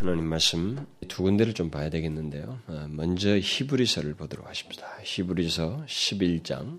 [0.00, 2.58] 하나님 말씀 두 군데를 좀 봐야 되겠는데요.
[2.68, 4.86] 어, 먼저 히브리서를 보도록 하십니다.
[5.02, 6.78] 히브리서 11장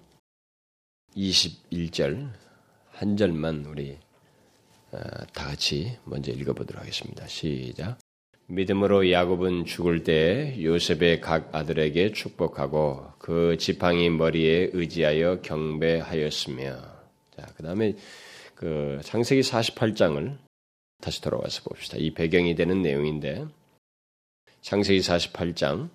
[1.15, 2.31] 21절
[2.89, 3.99] 한 절만 우리
[4.91, 4.97] 어,
[5.35, 7.27] 다 같이 먼저 읽어보도록 하겠습니다.
[7.27, 7.99] 시작.
[8.47, 16.71] 믿음으로 야곱은 죽을 때 요셉의 각 아들에게 축복하고 그 지팡이 머리에 의지하여 경배하였으며
[17.37, 17.95] 자, 그다음에
[18.55, 20.39] 그 창세기 48장을
[21.01, 21.97] 다시 돌아와서 봅시다.
[21.97, 23.45] 이 배경이 되는 내용인데
[24.61, 25.89] 창세기 48장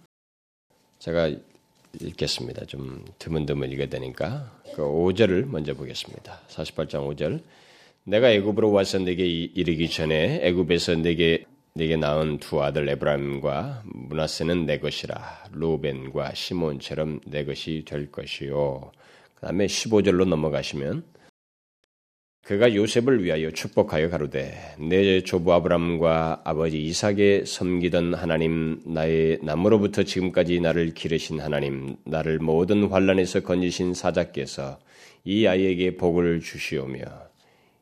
[0.99, 1.31] 제가
[2.01, 2.67] 읽겠습니다.
[2.67, 6.41] 좀 드문드문 읽어야 되니까 그 5절을 먼저 보겠습니다.
[6.49, 7.41] 48장 5절
[8.05, 14.79] 내가 애굽으로 와서 내게 이르기 전에 애굽에서 내게 내게 낳은 두 아들 에브라임과 문하세는 내
[14.79, 18.93] 것이라 루벤과 시몬처럼 내 것이 될 것이요.
[19.35, 21.05] 그 다음에 15절로 넘어가시면
[22.47, 30.61] 그가 요셉을 위하여 축복하여 가로되 내 조부 아브람과 아버지 이삭에 섬기던 하나님 나의 남으로부터 지금까지
[30.61, 34.79] 나를 기르신 하나님 나를 모든 환란에서 건지신 사자께서
[35.25, 37.01] 이 아이에게 복을 주시오며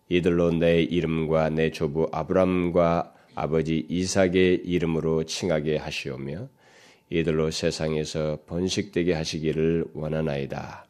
[0.08, 6.48] 이들로 내 이름과 내 조부 아브람과 아버지 이삭의 이름으로 칭하게 하시오며
[7.10, 10.83] 이들로 세상에서 번식되게 하시기를 원하나이다.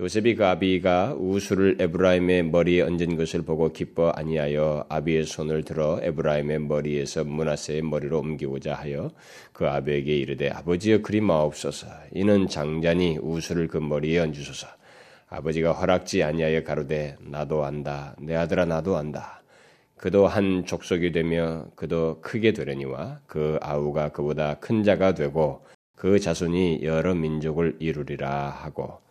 [0.00, 6.62] 요셉이 그 아비가 우수를 에브라임의 머리에 얹은 것을 보고 기뻐 아니하여 아비의 손을 들어 에브라임의
[6.62, 9.12] 머리에서 문하세의 머리로 옮기고자 하여
[9.52, 11.86] 그 아비에게 이르되 아버지여 그리 마옵소서.
[12.12, 14.66] 이는 장자니 우수를 그 머리에 얹으소서.
[15.28, 18.16] 아버지가 허락지 아니하여 가로되 나도 안다.
[18.18, 19.44] 내 아들아 나도 안다.
[19.96, 26.80] 그도 한 족속이 되며 그도 크게 되려니와 그 아우가 그보다 큰 자가 되고 그 자손이
[26.82, 29.03] 여러 민족을 이루리라 하고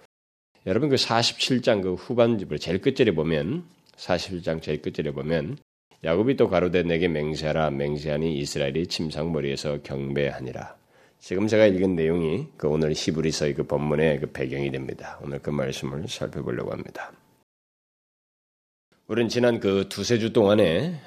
[0.66, 3.66] 여러분 그 47장 그 후반집을 제일 끝절에 보면
[3.98, 5.58] 41장 제일 끝절에 보면
[6.06, 10.76] 야곱이 또 가로되 내게 맹세하라 맹세하니 이스라엘이 침상머리에서 경배하니라.
[11.20, 15.20] 지금 제가 읽은 내용이 그 오늘 히브리서의 그 본문의 그 배경이 됩니다.
[15.22, 17.14] 오늘 그 말씀을 살펴보려고 합니다.
[19.08, 21.00] 우리는 지난 그 두세 주 동안에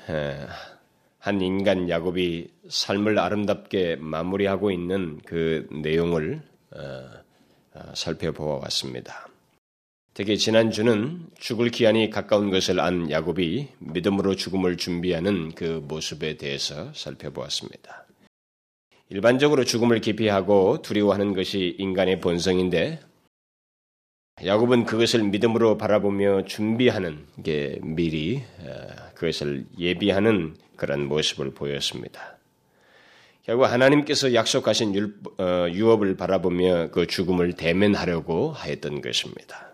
[1.18, 6.42] 한 인간 야곱이 삶을 아름답게 마무리하고 있는 그 내용을
[6.72, 6.80] 어,
[7.74, 9.25] 어, 살펴보았습니다.
[10.16, 18.06] 특히 지난주는 죽을 기한이 가까운 것을 안 야곱이 믿음으로 죽음을 준비하는 그 모습에 대해서 살펴보았습니다.
[19.10, 23.00] 일반적으로 죽음을 기피하고 두려워하는 것이 인간의 본성인데
[24.42, 32.38] 야곱은 그것을 믿음으로 바라보며 준비하는 게 미리 어, 그것을 예비하는 그런 모습을 보였습니다.
[33.42, 39.65] 결국 하나님께서 약속하신 어, 유업을 바라보며 그 죽음을 대면하려고 하였던 것입니다.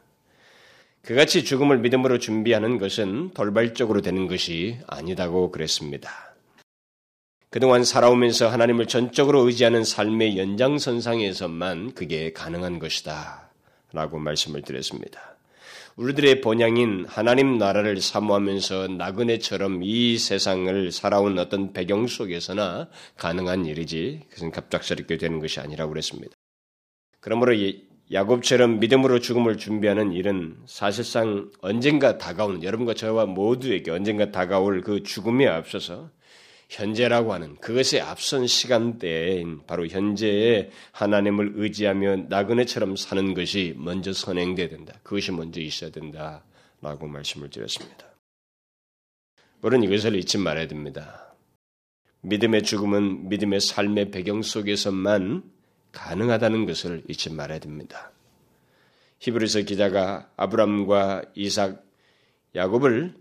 [1.02, 6.32] 그같이 죽음을 믿음으로 준비하는 것은 돌발적으로 되는 것이 아니다고 그랬습니다.
[7.50, 13.50] 그동안 살아오면서 하나님을 전적으로 의지하는 삶의 연장선상에서만 그게 가능한 것이다.
[13.92, 15.36] 라고 말씀을 드렸습니다.
[15.96, 22.88] 우리들의 본향인 하나님 나라를 사모하면서 나그네처럼 이 세상을 살아온 어떤 배경 속에서나
[23.19, 26.34] 가능한 일이지 그것은 갑작스럽게 되는 것이 아니라고 그랬습니다.
[27.20, 27.54] 그러므로
[28.10, 35.46] 야곱처럼 믿음으로 죽음을 준비하는 일은 사실상 언젠가 다가오는 여러분과 저와 모두에게 언젠가 다가올 그 죽음에
[35.46, 36.10] 앞서서
[36.68, 44.94] 현재라고 하는 그것에 앞선 시간대인 바로 현재에 하나님을 의지하며 나그네처럼 사는 것이 먼저 선행돼야 된다.
[45.02, 46.44] 그것이 먼저 있어야 된다.
[46.80, 48.06] 라고 말씀을 드렸습니다.
[49.60, 51.34] 물론 이것을 잊지 말아야 됩니다.
[52.22, 55.44] 믿음의 죽음은 믿음의 삶의 배경 속에서만
[55.92, 58.10] 가능하다는 것을 잊지 말아야 됩니다.
[59.20, 61.84] 히브리서 기자가 아브람과 이삭,
[62.54, 63.14] 야곱을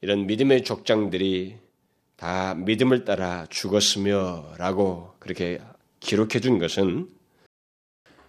[0.00, 1.56] 이런 믿음의 족장들이
[2.16, 5.60] 다 믿음을 따라 죽었으며 라고 그렇게
[6.00, 7.10] 기록해 준 것은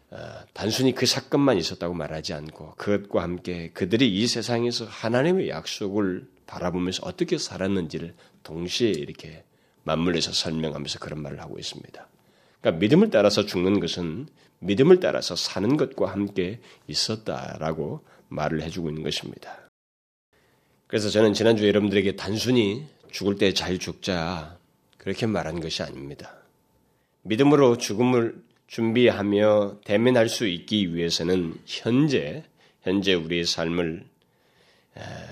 [0.09, 0.17] 어,
[0.53, 7.37] 단순히 그 사건만 있었다고 말하지 않고 그것과 함께 그들이 이 세상에서 하나님의 약속을 바라보면서 어떻게
[7.37, 9.43] 살았는지를 동시에 이렇게
[9.83, 12.07] 맞물려서 설명하면서 그런 말을 하고 있습니다.
[12.61, 14.27] 그러니까 믿음을 따라서 죽는 것은
[14.59, 19.69] 믿음을 따라서 사는 것과 함께 있었다라고 말을 해주고 있는 것입니다.
[20.87, 24.57] 그래서 저는 지난주에 여러분들에게 단순히 죽을 때 잘 죽자
[24.97, 26.35] 그렇게 말한 것이 아닙니다.
[27.23, 32.43] 믿음으로 죽음을 준비하며 대면할 수 있기 위해서는 현재
[32.81, 34.05] 현재 우리의 삶을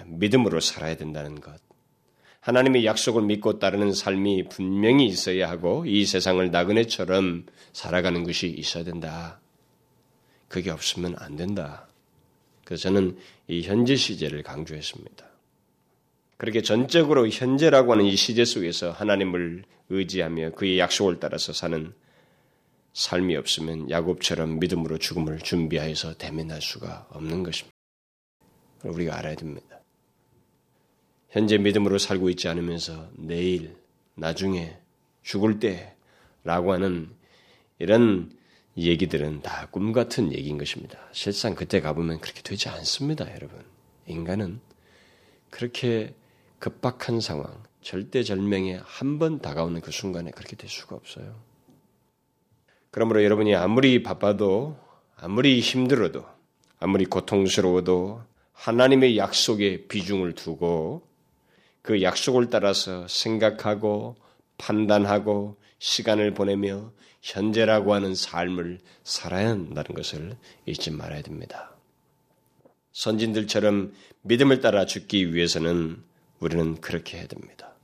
[0.06, 1.60] 믿음으로 살아야 된다는 것.
[2.46, 9.40] 하나님의 약속을 믿고 따르는 삶이 분명히 있어야 하고 이 세상을 나그네처럼 살아가는 것이 있어야 된다.
[10.48, 11.88] 그게 없으면 안 된다.
[12.64, 15.26] 그래서 저는 이 현재 시제를 강조했습니다.
[16.38, 21.94] 그렇게 전적으로 현재라고 하는 이 시제 속에서 하나님을 의지하며 그의 약속을 따라서 사는
[22.94, 27.76] 삶이 없으면 야곱처럼 믿음으로 죽음을 준비하여서 대면할 수가 없는 것입니다.
[28.84, 29.75] 우리가 알아야 됩니다.
[31.36, 33.76] 현재 믿음으로 살고 있지 않으면서 내일,
[34.14, 34.78] 나중에,
[35.22, 37.10] 죽을 때라고 하는
[37.78, 38.32] 이런
[38.78, 40.98] 얘기들은 다 꿈 같은 얘기인 것입니다.
[41.12, 43.66] 실상 그때 가보면 그렇게 되지 않습니다, 여러분.
[44.08, 44.62] 인간은
[45.50, 46.16] 그렇게
[46.60, 51.38] 급박한 상황, 절대절명에 한 번 다가오는 그 순간에 그렇게 될 수가 없어요.
[52.92, 54.80] 그러므로 여러분이 아무리 바빠도,
[55.18, 56.24] 아무리 힘들어도,
[56.80, 58.24] 아무리 고통스러워도
[58.54, 61.14] 하나님의 약속에 비중을 두고
[61.86, 64.16] 그 약속을 따라서 생각하고
[64.58, 66.92] 판단하고 시간을 보내며
[67.22, 70.36] 현재라고 하는 삶을 살아야 한다는 것을
[70.66, 71.76] 잊지 말아야 됩니다.
[72.92, 73.94] 선진들처럼
[74.24, 76.04] 믿음을 따라 죽기 위해서는
[76.40, 77.76] 우리는 그렇게 해야 됩니다.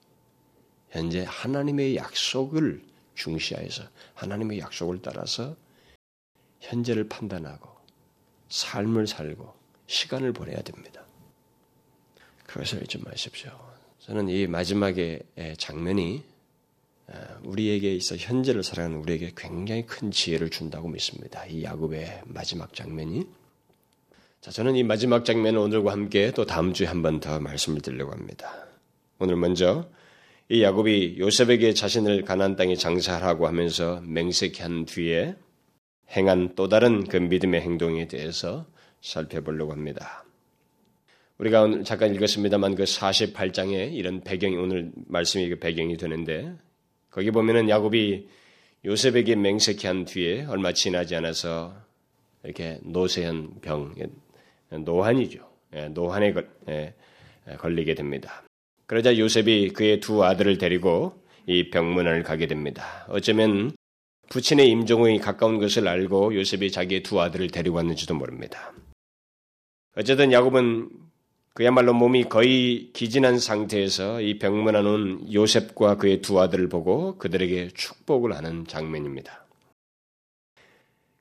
[0.89, 2.81] 현재 하나님의 약속을
[3.13, 3.83] 중시하여서
[4.15, 5.55] 하나님의 약속을 따라서
[6.59, 7.69] 현재를 판단하고
[8.49, 9.53] 삶을 살고
[9.85, 11.05] 시간을 보내야 됩니다.
[12.47, 13.70] 그것을 잊지 마십시오.
[14.01, 15.21] 저는 이 마지막의
[15.57, 16.23] 장면이
[17.43, 21.45] 우리에게 있어 현재를 살아가는 우리에게 굉장히 큰 지혜를 준다고 믿습니다.
[21.45, 23.27] 이 야곱의 마지막 장면이.
[24.39, 28.11] 자, 저는 이 마지막 장면을 오늘과 함께 또 다음 주에 한 번 더 말씀을 드리려고
[28.11, 28.65] 합니다.
[29.19, 29.87] 오늘 먼저
[30.49, 35.35] 이 야곱이 요셉에게 자신을 가난 땅에 장사하라고 하면서 맹세한 뒤에
[36.17, 38.65] 행한 또 다른 그 믿음의 행동에 대해서
[39.01, 40.25] 살펴보려고 합니다.
[41.41, 46.53] 우리가 오늘 잠깐 읽었습니다만 그 48장에 이런 배경이 오늘 말씀이 그 배경이 되는데
[47.09, 48.27] 거기 보면은 야곱이
[48.85, 51.75] 요셉에게 맹세한 뒤에 얼마 지나지 않아서
[52.43, 53.95] 이렇게 노쇠한 병,
[54.69, 55.39] 노환이죠.
[55.73, 56.35] 예, 노환에
[56.69, 56.93] 예,
[57.57, 58.43] 걸리게 됩니다.
[58.85, 63.07] 그러자 요셉이 그의 두 아들을 데리고 이 병문안을 가게 됩니다.
[63.09, 63.71] 어쩌면
[64.29, 68.73] 부친의 임종이 가까운 것을 알고 요셉이 자기의 두 아들을 데리고 왔는지도 모릅니다.
[69.95, 71.10] 어쨌든 야곱은
[71.53, 78.33] 그야말로 몸이 거의 기진한 상태에서 이 병문안 온 요셉과 그의 두 아들을 보고 그들에게 축복을
[78.35, 79.45] 하는 장면입니다.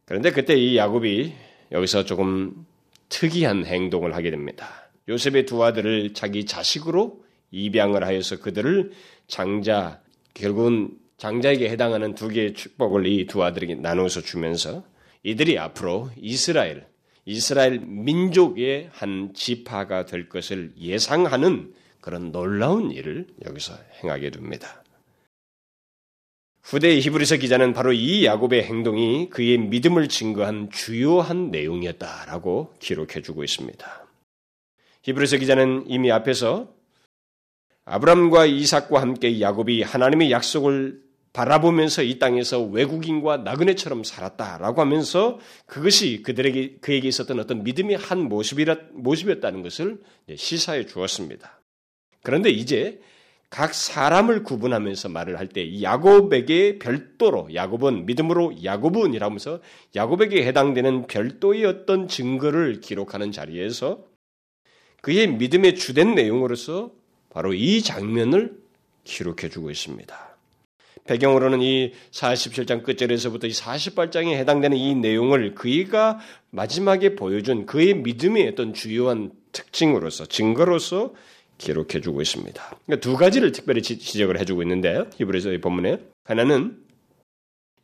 [0.04, 1.32] 그런데 그때 이 야곱이
[1.72, 2.64] 여기서 조금
[3.08, 4.90] 특이한 행동을 하게 됩니다.
[5.08, 8.92] 요셉의 두 아들을 자기 자식으로 입양을 하여서 그들을
[9.26, 10.00] 장자,
[10.34, 14.84] 결국은 장자에게 해당하는 두 개의 축복을 이 두 아들에게 나누어서 주면서
[15.24, 16.86] 이들이 앞으로 이스라엘,
[17.24, 24.82] 이스라엘 민족의 한 지파가 될 것을 예상하는 그런 놀라운 일을 여기서 행하게 됩니다.
[26.62, 34.06] 후대 히브리서 기자는 바로 이 야곱의 행동이 그의 믿음을 증거한 주요한 내용이었다라고 기록해 주고 있습니다.
[35.02, 36.72] 히브리서 기자는 이미 앞에서
[37.84, 46.78] 아브람과 이삭과 함께 야곱이 하나님의 약속을 바라보면서 이 땅에서 외국인과 나그네처럼 살았다라고 하면서 그것이 그들에게
[46.80, 50.00] 그에게 있었던 어떤 믿음의 한 모습이라, 모습이었다는 것을
[50.36, 51.60] 시사해 주었습니다.
[52.22, 53.00] 그런데 이제
[53.48, 59.60] 각 사람을 구분하면서 말을 할 때 야곱에게 별도로 야곱은 믿음으로 야곱은이라면서
[59.96, 64.04] 야곱에게 해당되는 별도의 어떤 증거를 기록하는 자리에서
[65.02, 66.92] 그의 믿음의 주된 내용으로서
[67.30, 68.60] 바로 이 장면을
[69.04, 70.29] 기록해 주고 있습니다.
[71.06, 76.18] 배경으로는 이 47장 끝절에서부터 이 48장에 해당되는 이 내용을 그이가
[76.50, 81.14] 마지막에 보여준 그의 믿음의 어떤 주요한 특징으로서 증거로서
[81.58, 82.76] 기록해 주고 있습니다.
[82.86, 86.78] 그러니까 두 가지를 특별히 지적을 해 주고 있는데 히브리서의 본문에 하나는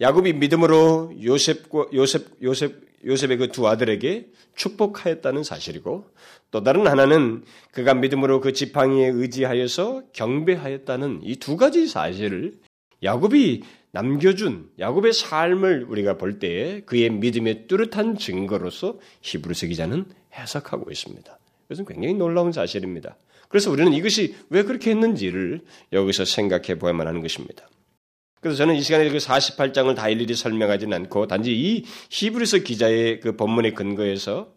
[0.01, 6.07] 야곱이 믿음으로 요셉과 요셉 요셉 요셉의 그 두 아들에게 축복하였다는 사실이고
[6.51, 12.55] 또 다른 하나는 그가 믿음으로 그 지팡이에 의지하여서 경배하였다는 이 두 가지 사실을
[13.03, 13.63] 야곱이
[13.93, 21.39] 남겨준 야곱의 삶을 우리가 볼 때에 그의 믿음의 뚜렷한 증거로서 히브리서 기자는 해석하고 있습니다.
[21.67, 23.17] 이것은 굉장히 놀라운 사실입니다.
[23.49, 25.63] 그래서 우리는 이것이 왜 그렇게 했는지를
[25.93, 27.69] 여기서 생각해 보야만 하는 것입니다.
[28.41, 33.37] 그래서 저는 이 시간에 그 48장을 다 일일이 설명하지는 않고 단지 이 히브리서 기자의 그
[33.37, 34.57] 본문의 근거에서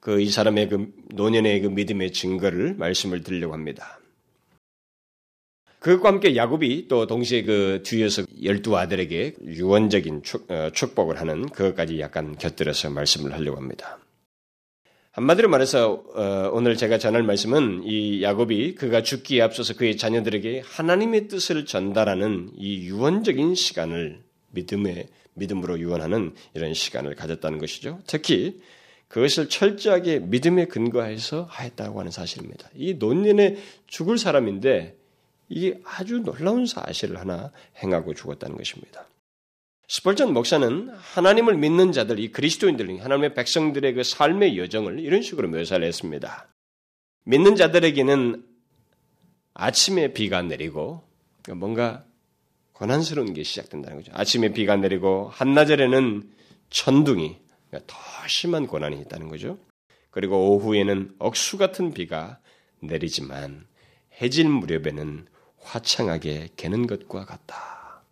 [0.00, 3.97] 그 이 사람의 그 노년의 그 믿음의 증거를 말씀을 드리려고 합니다.
[5.80, 12.00] 그것과 함께 야곱이 또 동시에 그 뒤에서 열두 아들에게 유언적인 축, 어, 복을 하는 그것까지
[12.00, 13.98] 약간 곁들여서 말씀을 하려고 합니다.
[15.12, 21.28] 한마디로 말해서 어, 오늘 제가 전할 말씀은 이 야곱이 그가 죽기에 앞서서 그의 자녀들에게 하나님의
[21.28, 24.20] 뜻을 전달하는 이 유언적인 시간을
[24.50, 28.00] 믿음의 믿음으로 유언하는 이런 시간을 가졌다는 것이죠.
[28.06, 28.60] 특히
[29.06, 32.68] 그것을 철저하게 믿음에 근거해서 하였다고 하는 사실입니다.
[32.74, 33.56] 이 논년에
[33.86, 34.97] 죽을 사람인데
[35.48, 37.52] 이게 아주 놀라운 사실을 하나
[37.82, 39.08] 행하고 죽었다는 것입니다.
[39.88, 45.86] 스펄전 목사는 하나님을 믿는 자들, 이 그리스도인들, 하나님의 백성들의 그 삶의 여정을 이런 식으로 묘사를
[45.86, 46.46] 했습니다.
[47.24, 48.44] 믿는 자들에게는
[49.54, 51.02] 아침에 비가 내리고
[51.54, 52.04] 뭔가
[52.72, 54.12] 고난스러운 게 시작된다는 거죠.
[54.14, 56.30] 아침에 비가 내리고 한나절에는
[56.70, 57.36] 천둥이
[57.86, 57.96] 더
[58.28, 59.58] 심한 고난이 있다는 거죠.
[60.10, 62.38] 그리고 오후에는 억수 같은 비가
[62.80, 63.66] 내리지만
[64.20, 65.26] 해질 무렵에는
[65.68, 68.02] 화창하게 개는 것과 같다.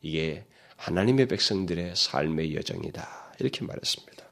[0.00, 0.44] 이게
[0.76, 3.34] 하나님의 백성들의 삶의 여정이다.
[3.40, 4.24] 이렇게 말했습니다.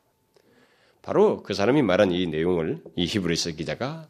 [1.03, 4.09] 바로 그 사람이 말한 이 내용을 이 히브리서 기자가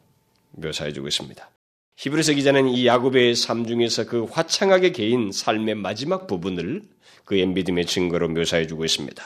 [0.51, 1.49] 묘사해 주고 있습니다.
[1.95, 6.83] 히브리서 기자는 이 야곱의 삶 중에서 그 화창하게 개인 삶의 마지막 부분을
[7.25, 9.23] 그의 믿음의 증거로 묘사해 주고 있습니다.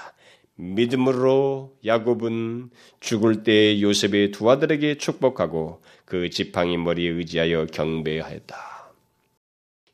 [0.55, 8.76] 믿음으로 야곱은 죽을 때 요셉의 두 아들에게 축복하고 그 지팡이 머리에 의지하여 경배하였다.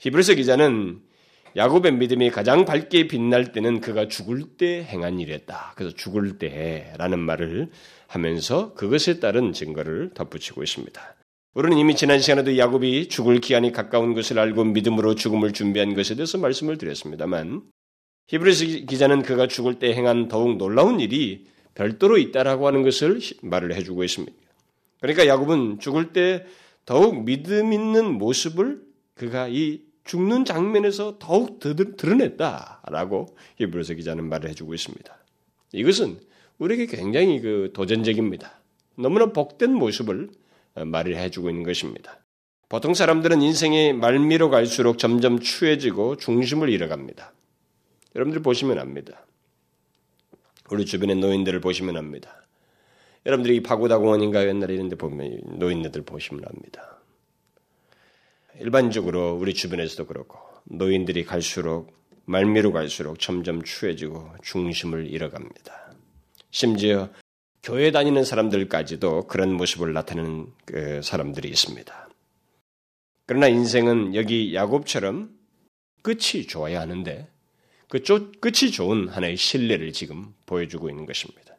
[0.04, 1.00] 히브리서 기자는
[1.56, 5.72] 야곱의 믿음이 가장 밝게 빛날 때는 그가 죽을 때 행한 일이었다.
[5.78, 7.70] 그래서 죽을 때라는 말을
[8.08, 11.16] 하면서 그것에 따른 증거를 덧붙이고 있습니다.
[11.54, 16.38] 우리는 이미 지난 시간에도 야곱이 죽을 기한이 가까운 것을 알고 믿음으로 죽음을 준비한 것에 대해서
[16.38, 17.62] 말씀을 드렸습니다만
[18.28, 21.46] 히브리서 기자는 그가 죽을 때 행한 더욱 놀라운 일이
[21.76, 24.38] 별도로 있다라고 하는 것을 말을 해주고 있습니다.
[25.00, 26.46] 그러니까 야곱은 죽을 때
[26.86, 28.82] 더욱 믿음 있는 모습을
[29.16, 35.18] 그가 이 죽는 장면에서 더욱 드러냈다라고 히브리서 기자는 말을 해주고 있습니다.
[35.74, 36.20] 이것은
[36.60, 38.60] 우리에게 굉장히 그 도전적입니다.
[38.96, 40.30] 너무나 복된 모습을
[40.76, 42.20] 말을 해주고 있는 것입니다.
[42.70, 47.32] 보통 사람들은 인생의 말미로 갈수록 점점 추해지고 중심을 잃어갑니다.
[48.16, 49.26] 여러분들 보시면 압니다.
[50.72, 52.44] 우리 주변의 노인들을 보시면 압니다.
[53.26, 56.93] 여러분들이 파고다 공원인가 옛날에 이런 데 보면 노인네들 보시면 압니다.
[58.60, 61.92] 일반적으로 우리 주변에서도 그렇고 노인들이 갈수록
[62.26, 65.94] 말미로 갈수록 점점 추해지고 중심을 잃어갑니다.
[66.52, 67.10] 심지어
[67.62, 72.10] 교회 다니는 사람들까지도 그런 모습을 나타내는 그 사람들이 있습니다.
[73.26, 75.32] 그러나 인생은 여기 야곱처럼
[76.02, 77.28] 끝이 좋아야 하는데
[77.88, 78.02] 그
[78.40, 81.56] 끝이 좋은 하나의 신뢰를 지금 보여주고 있는 것입니다.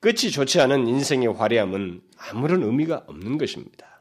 [0.00, 3.91] 끝이 좋지 않은 인생의 화려함은 아무런 의미가 없는 것입니다.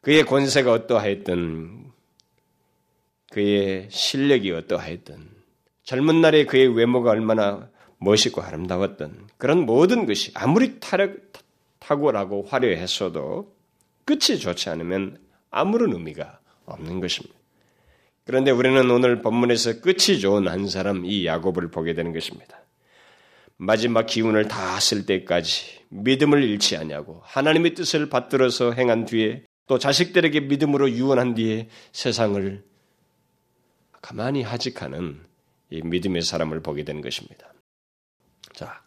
[0.00, 1.92] 그의 권세가 어떠하였든
[3.30, 5.30] 그의 실력이 어떠하였든
[5.82, 10.78] 젊은 날에 그의 외모가 얼마나 멋있고 아름다웠던 그런 모든 것이 아무리
[11.80, 13.54] 탁월하고 화려했어도
[14.04, 15.18] 끝이 좋지 않으면
[15.50, 17.36] 아무런 의미가 없는 것입니다.
[18.24, 22.60] 그런데 우리는 오늘 본문에서 끝이 좋은 한 사람 이 야곱을 보게 되는 것입니다.
[23.56, 30.40] 마지막 기운을 다 쓸 때까지 믿음을 잃지 않냐고 하나님의 뜻을 받들어서 행한 뒤에 또 자식들에게
[30.40, 32.64] 믿음으로 유언한 뒤에 세상을
[34.02, 35.20] 가만히 하직하는
[35.70, 37.52] 이 믿음의 사람을 보게 되는 것입니다.
[38.52, 38.82] 자,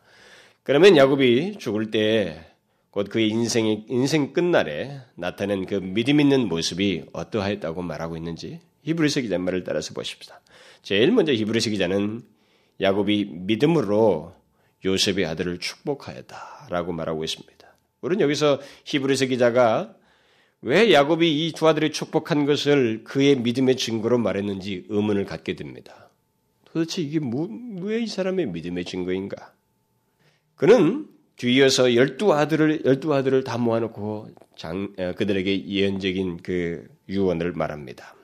[0.63, 2.51] 그러면 야곱이 죽을 때
[2.91, 9.38] 곧 그의 인생의 인생 끝날에 나타낸 그 믿음 있는 모습이 어떠하였다고 말하고 있는지 히브리서 기자
[9.38, 10.41] 말을 따라서 보십시다.
[10.81, 12.21] 제일 먼저 히브리서 기자는
[12.81, 14.35] 야곱이 믿음으로
[14.83, 17.67] 요셉의 아들을 축복하였다라고 말하고 있습니다.
[18.01, 19.95] 우리는 여기서 히브리서 기자가
[20.62, 26.10] 왜 야곱이 이 두 아들을 축복한 것을 그의 믿음의 증거로 말했는지 의문을 갖게 됩니다.
[26.65, 27.20] 도대체 이게
[27.82, 29.53] 왜 이 사람의 믿음의 증거인가?
[30.56, 38.15] 그는 뒤이어서 열두 아들을 열두 아들을 다 모아놓고 장, 그들에게 예언적인 그 유언을 말합니다.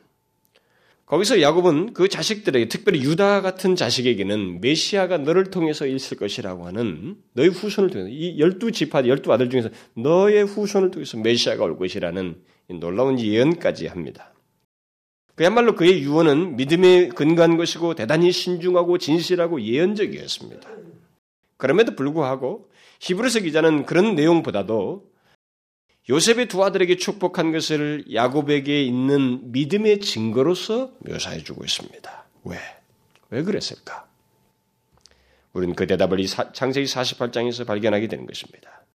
[1.08, 7.48] 거기서 야곱은 그 자식들에게 특별히 유다 같은 자식에게는 메시아가 너를 통해서 있을 것이라고 하는 너의
[7.50, 12.36] 후손을 통해서 이 열두 지파 열두 아들 중에서 너의 후손을 통해서 메시아가 올 것이라는
[12.82, 14.34] 놀라운 예언까지 합니다.
[15.36, 20.70] 그야말로 그의 유언은 믿음에 근거한 것이고 대단히 신중하고 진실하고 예언적이었습니다.
[21.56, 25.06] 그럼에도 불구하고 히브리서 기자는 그런 내용보다도
[26.10, 32.26] 요셉의 두 아들에게 축복한 것을 야곱에게 있는 믿음의 증거로서 묘사해 주고 있습니다.
[32.46, 32.58] 왜?
[33.30, 34.08] 왜 그랬을까?
[35.52, 38.86] 우리는 그 대답을 이 창세기 48장에서 발견하게 되는 것입니다.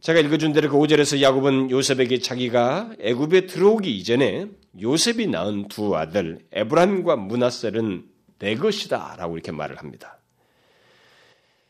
[0.00, 4.46] 제가 읽어준 대로 그 5절에서 야곱은 요셉에게 자기가 애굽에 들어오기 이전에
[4.80, 8.04] 요셉이 낳은 두 아들 에브란과 문하셀은
[8.38, 10.18] 내 것이다 라고 이렇게 말을 합니다.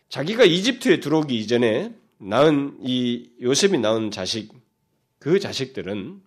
[0.09, 4.53] 자기가 이집트에 들어오기 이전에 낳은 이 요셉이 낳은 자식
[5.19, 6.23] 그 자식들은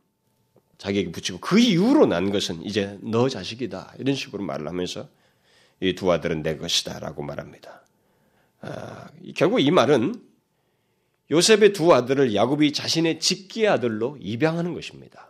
[0.77, 5.09] 자기에게 붙이고 그 이후로 난 것은 이제 너 자식이다 이런 식으로 말을 하면서
[5.79, 7.83] 이 두 아들은 내 것이다라고 말합니다.
[8.61, 10.15] 아, 결국 이 말은
[11.29, 15.27] 요셉의 두 아들을 야곱이 자신의 직계 아들로 입양하는 것입니다.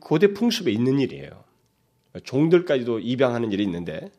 [0.00, 1.44] 고대 풍습에 있는 일이에요.
[2.24, 4.10] 종들까지도 입양하는 일이 있는데 그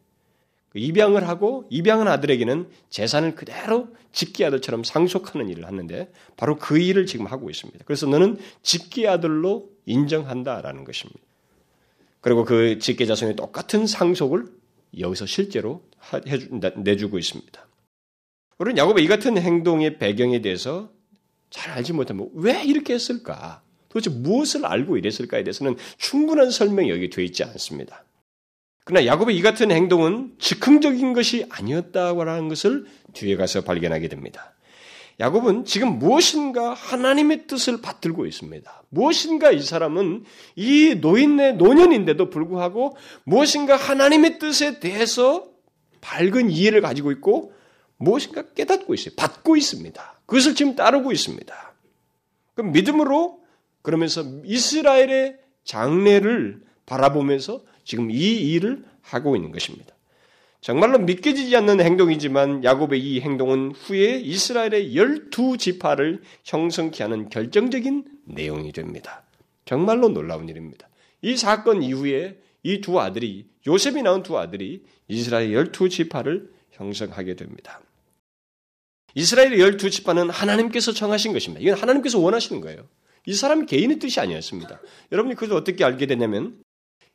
[0.74, 7.26] 입양을 하고 입양한 아들에게는 재산을 그대로 직계 아들처럼 상속하는 일을 하는데 바로 그 일을 지금
[7.26, 7.84] 하고 있습니다.
[7.86, 11.22] 그래서 너는 직계 아들로 인정한다라는 것입니다.
[12.22, 14.46] 그리고 그 직계 자손의 똑같은 상속을
[15.00, 15.84] 여기서 실제로
[16.28, 17.68] 해주, 내주고 있습니다.
[18.58, 20.92] 우리는 야곱의 이 같은 행동의 배경에 대해서
[21.50, 23.62] 잘 알지 못하면 왜 이렇게 했을까?
[23.90, 28.04] 도대체 무엇을 알고 이랬을까에 대해서는 충분한 설명이 여기 되어 있지 않습니다.
[28.88, 34.54] 그러나 야곱의 이 같은 행동은 즉흥적인 것이 아니었다고 하는 것을 뒤에 가서 발견하게 됩니다.
[35.20, 38.84] 야곱은 지금 무엇인가 하나님의 뜻을 받들고 있습니다.
[38.88, 40.24] 무엇인가 이 사람은
[40.56, 45.50] 이 노인네 노년인데도 불구하고 무엇인가 하나님의 뜻에 대해서
[46.00, 47.52] 밝은 이해를 가지고 있고
[47.98, 49.16] 무엇인가 깨닫고 있어요.
[49.18, 50.22] 받고 있습니다.
[50.26, 51.74] 그것을 지금 따르고 있습니다.
[52.54, 53.42] 그 믿음으로
[53.82, 59.96] 그러면서 이스라엘의 장래를 바라보면서 지금 이 일을 하고 있는 것입니다.
[60.60, 68.74] 정말로 믿겨지지 않는 행동이지만 야곱의 이 행동은 후에 이스라엘의 열두 지파를 형성케 하는 결정적인 내용이
[68.74, 69.24] 됩니다.
[69.64, 70.90] 정말로 놀라운 일입니다.
[71.22, 77.80] 이 사건 이후에 이 두 아들이 요셉이 낳은 두 아들이 이스라엘 열두 지파를 형성하게 됩니다.
[79.16, 81.64] 이스라엘의 열두 지파는 하나님께서 정하신 것입니다.
[81.64, 82.86] 이건 하나님께서 원하시는 거예요.
[83.26, 84.82] 이 사람 개인의 뜻이 아니었습니다.
[85.14, 86.62] 여러분이 그것을 어떻게 알게 되냐면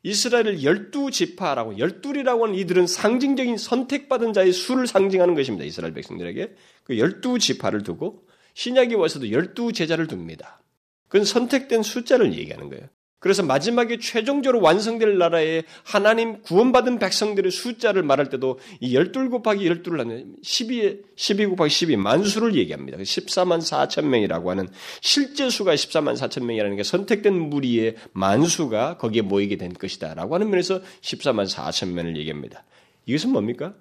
[0.03, 5.65] 이스라엘을 열두 지파라고 열둘이라고 하는 이들은 상징적인 선택받은 자의 수를 상징하는 것입니다.
[5.65, 10.61] 이스라엘 백성들에게 그 열두 지파를 두고 신약에 와서도 열두 제자를 둡니다.
[11.07, 12.87] 그건 선택된 숫자를 얘기하는 거예요.
[13.23, 19.99] 그래서 마지막에 최종적으로 완성될 나라에 하나님 구원받은 백성들의 숫자를 말할 때도 이 12 곱하기 12를
[19.99, 22.97] 하면 12, 12 곱하기 12 만수를 얘기합니다.
[22.97, 24.67] 14만 4천 명이라고 하는
[24.99, 30.15] 실제 수가 14만 4천 명이라는 게 선택된 무리의 만수가 거기에 모이게 된 것이다.
[30.15, 32.65] 라고 하는 면에서 14만 4천 명을 얘기합니다.
[33.05, 33.73] 이것은 뭡니까?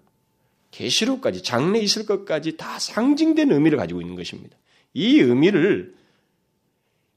[0.70, 4.57] 계시록까지 장래 있을 것까지 다 상징된 의미를 가지고 있는 것입니다.
[4.94, 5.96] 이 의미를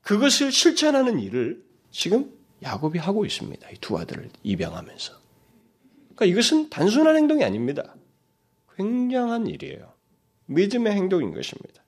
[0.02, 1.64] 그것을 실천하는 일을
[1.96, 2.32] 지금
[2.62, 3.70] 야곱이 하고 있습니다.
[3.70, 5.14] 이 두 아들을 입양하면서.
[6.16, 7.96] 그러니까 이것은 단순한 행동이 아닙니다.
[8.76, 9.94] 굉장한 일이에요.
[10.48, 11.84] 믿음의 행동인 것입니다.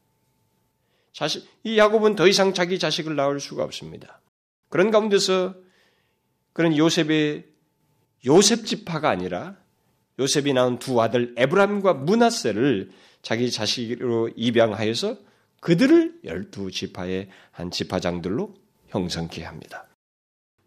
[1.11, 4.21] 자식, 이 야곱은 더 이상 자기 자식을 낳을 수가 없습니다.
[4.69, 5.55] 그런 가운데서
[6.53, 7.45] 그런 요셉의
[8.25, 9.57] 요셉 지파가 아니라
[10.19, 12.91] 요셉이 낳은 두 아들 에브람과 문하세를
[13.21, 15.17] 자기 자식으로 입양하여서
[15.59, 18.55] 그들을 열두 지파의 한 지파장들로
[18.87, 19.86] 형성케 합니다.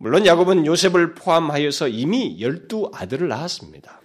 [0.03, 4.01] 물론 야곱은 요셉을 포함하여서 이미 열두 아들을 낳았습니다.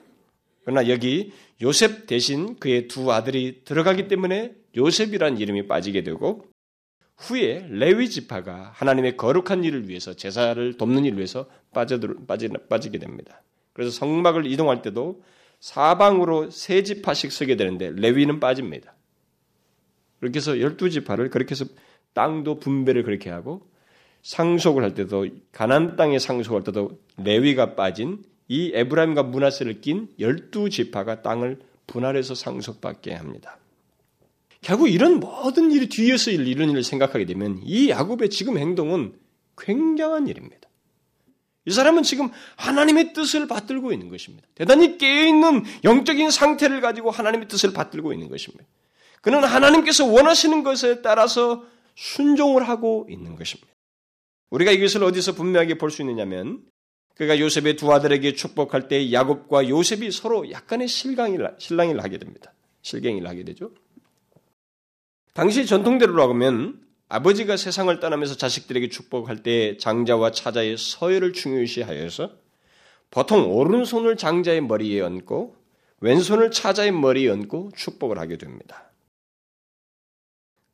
[0.65, 1.31] 그러나 여기
[1.61, 6.47] 요셉 대신 그의 두 아들이 들어가기 때문에 요셉이란 이름이 빠지게 되고
[7.15, 11.97] 후에 레위 지파가 하나님의 거룩한 일을 위해서 제사를 돕는 일을 위해서 빠져
[12.67, 13.41] 빠지게 됩니다.
[13.71, 15.23] 그래서 성막을 이동할 때도
[15.61, 18.93] 사방으로 세 지파씩 서게 되는데 레위는 빠집니다.
[20.19, 21.63] 그렇게 해서 열두 지파를 그렇게 해서
[22.13, 23.73] 땅도 분배를 그렇게 하고
[24.25, 31.21] 상속을 할 때도 가난 땅에 상속할 때도 레위가 빠진 이 에브라임과 문하세를 낀 열두 지파가
[31.21, 33.59] 땅을 분할해서 상속받게 합니다.
[34.61, 39.13] 결국 이런 모든 일이 뒤에서 이런 일을 생각하게 되면 이 야곱의 지금 행동은
[39.59, 40.69] 굉장한 일입니다.
[41.65, 44.47] 이 사람은 지금 하나님의 뜻을 받들고 있는 것입니다.
[44.55, 48.65] 대단히 깨어있는 영적인 상태를 가지고 하나님의 뜻을 받들고 있는 것입니다.
[49.21, 53.74] 그는 하나님께서 원하시는 것에 따라서 순종을 하고 있는 것입니다.
[54.49, 56.63] 우리가 이것을 어디서 분명하게 볼 수 있느냐면
[57.15, 62.53] 그가 요셉의 두 아들에게 축복할 때 야곱과 요셉이 서로 약간의 실강을, 실랑이를 하게 됩니다.
[62.81, 63.71] 실갱이를 하게 되죠.
[65.33, 72.31] 당시 전통대로라고 하면 아버지가 세상을 떠나면서 자식들에게 축복할 때 장자와 차자의 서열을 중요시하여서
[73.11, 75.55] 보통 오른손을 장자의 머리에 얹고
[76.01, 78.91] 왼손을 차자의 머리에 얹고 축복을 하게 됩니다.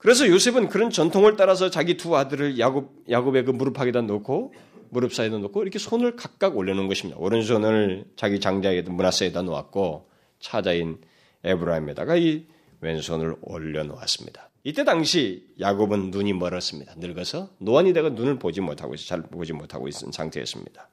[0.02, 4.52] 그래서 요셉은 그런 전통을 따라서 자기 두 아들을 야곱, 야곱의 그 무릎팍에다 놓고
[4.90, 7.20] 무릎 사이에다 놓고 이렇게 손을 각각 올려놓은 것입니다.
[7.20, 10.10] 오른손을 자기 장자에다 문하세에다 놓았고
[10.40, 11.00] 차자인
[11.44, 12.48] 에브라임에다가 이
[12.80, 14.50] 왼손을 올려놓았습니다.
[14.64, 16.96] 이때 당시 야곱은 눈이 멀었습니다.
[16.98, 20.90] 늙어서 노안이 되고 눈을 보지 못하고 잘 보지 못하고 있는 상태였습니다.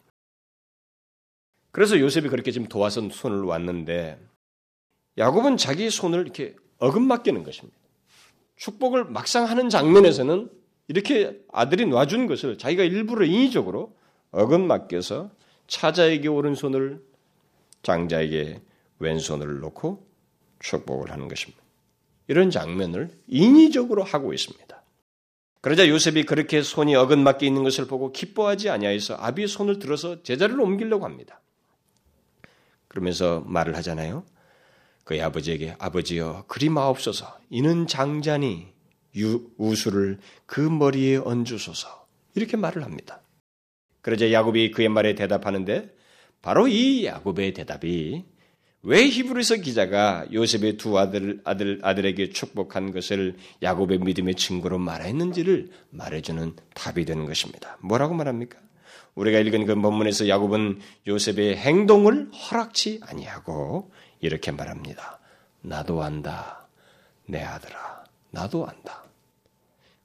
[1.70, 4.18] 그래서 요셉이 그렇게 지금 도와서 손을 왔는데
[5.16, 7.77] 야곱은 자기 손을 이렇게 어긋맞기는 것입니다.
[8.58, 10.50] 축복을 막상 하는 장면에서는
[10.88, 13.96] 이렇게 아들이 놔준 것을 자기가 일부러 인위적으로
[14.30, 15.30] 어긋맞겨서
[15.66, 17.02] 차자에게 오른손을
[17.82, 18.60] 장자에게
[18.98, 20.06] 왼손을 놓고
[20.60, 21.62] 축복을 하는 것입니다.
[22.26, 24.82] 이런 장면을 인위적으로 하고 있습니다.
[25.60, 31.04] 그러자 요셉이 그렇게 손이 어긋맞게 있는 것을 보고 기뻐하지 아니하여서 아비의 손을 들어서 제자를 옮기려고
[31.04, 31.40] 합니다.
[32.88, 34.24] 그러면서 말을 하잖아요.
[35.08, 38.66] 그의 아버지에게 아버지여 그리 마옵소서 이는 장자니
[39.56, 43.22] 우수를 그 머리에 얹으소서 이렇게 말을 합니다.
[44.02, 45.88] 그러자 야곱이 그의 말에 대답하는데
[46.42, 48.26] 바로 이 야곱의 대답이
[48.82, 56.54] 왜 히브리서 기자가 요셉의 두 아들, 아들, 아들에게 축복한 것을 야곱의 믿음의 증거로 말했는지를 말해주는
[56.74, 57.78] 답이 되는 것입니다.
[57.80, 58.58] 뭐라고 말합니까?
[59.14, 63.90] 우리가 읽은 그 본문에서 야곱은 요셉의 행동을 허락치 아니하고
[64.20, 65.18] 이렇게 말합니다.
[65.62, 66.68] 나도 안다.
[67.26, 68.04] 내 아들아.
[68.30, 69.04] 나도 안다.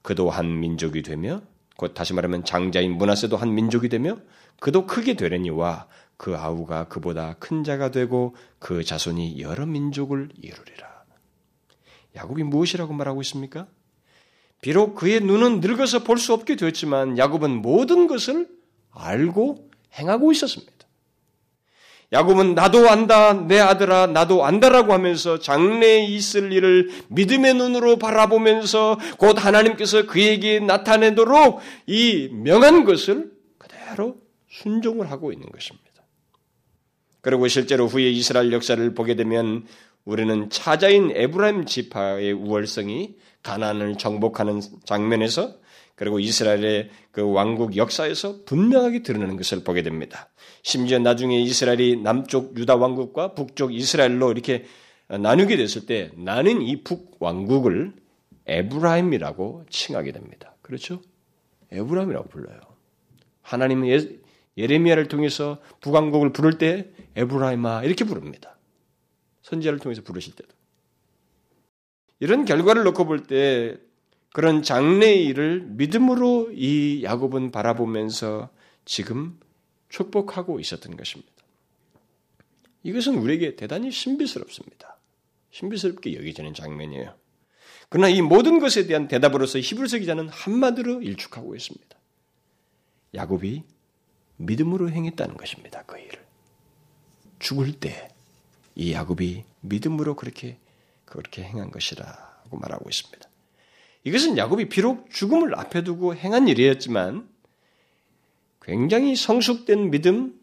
[0.01, 1.41] 그도 한 민족이 되며
[1.77, 4.17] 곧 다시 말하면 장자인 문하세도 한 민족이 되며
[4.59, 11.03] 그도 크게 되려니와 그 아우가 그보다 큰 자가 되고 그 자손이 여러 민족을 이루리라.
[12.15, 13.67] 야곱이 무엇이라고 말하고 있습니까?
[14.61, 18.47] 비록 그의 눈은 늙어서 볼 수 없게 되었지만 야곱은 모든 것을
[18.91, 20.73] 알고 행하고 있었습니다.
[22.13, 29.43] 야곱은 나도 안다, 내 아들아, 나도 안다라고 하면서 장래에 있을 일을 믿음의 눈으로 바라보면서 곧
[29.43, 35.83] 하나님께서 그에게 나타내도록 이 명한 것을 그대로 순종을 하고 있는 것입니다.
[37.21, 39.65] 그리고 실제로 후에 이스라엘 역사를 보게 되면
[40.05, 45.55] 우리는 차자인 에브라임 지파의 우월성이 가난을 정복하는 장면에서
[45.95, 50.29] 그리고 이스라엘의 그 왕국 역사에서 분명하게 드러나는 것을 보게 됩니다.
[50.63, 54.65] 심지어 나중에 이스라엘이 남쪽 유다 왕국과 북쪽 이스라엘로 이렇게
[55.07, 57.93] 나누게 됐을 때 나는 이 북 왕국을
[58.45, 60.55] 에브라임이라고 칭하게 됩니다.
[60.61, 61.01] 그렇죠?
[61.71, 62.59] 에브라임이라고 불러요.
[63.41, 63.99] 하나님은 예,
[64.57, 68.57] 예레미야를 통해서 북왕국을 부를 때 에브라임아 이렇게 부릅니다.
[69.43, 70.49] 선지자를 통해서 부르실 때도.
[72.19, 73.77] 이런 결과를 놓고 볼 때
[74.33, 78.49] 그런 장래의 일을 믿음으로 이 야곱은 바라보면서
[78.85, 79.39] 지금
[79.93, 81.31] 축복하고 있었던 것입니다.
[82.83, 84.97] 이것은 우리에게 대단히 신비스럽습니다.
[85.51, 87.15] 신비스럽게 여겨지는 장면이에요.
[87.89, 91.97] 그러나 이 모든 것에 대한 대답으로서 히브리서 기자는 한마디로 일축하고 있습니다.
[93.13, 93.63] 야곱이
[94.37, 95.83] 믿음으로 행했다는 것입니다.
[95.83, 96.25] 그 일을.
[97.39, 98.13] 죽을 때
[98.75, 100.57] 이 야곱이 믿음으로 그렇게
[101.05, 103.29] 그렇게 행한 것이라고 말하고 있습니다.
[104.03, 107.29] 이것은 야곱이 비록 죽음을 앞에 두고 행한 일이었지만
[108.63, 110.33] 굉장히 성숙된 믿음,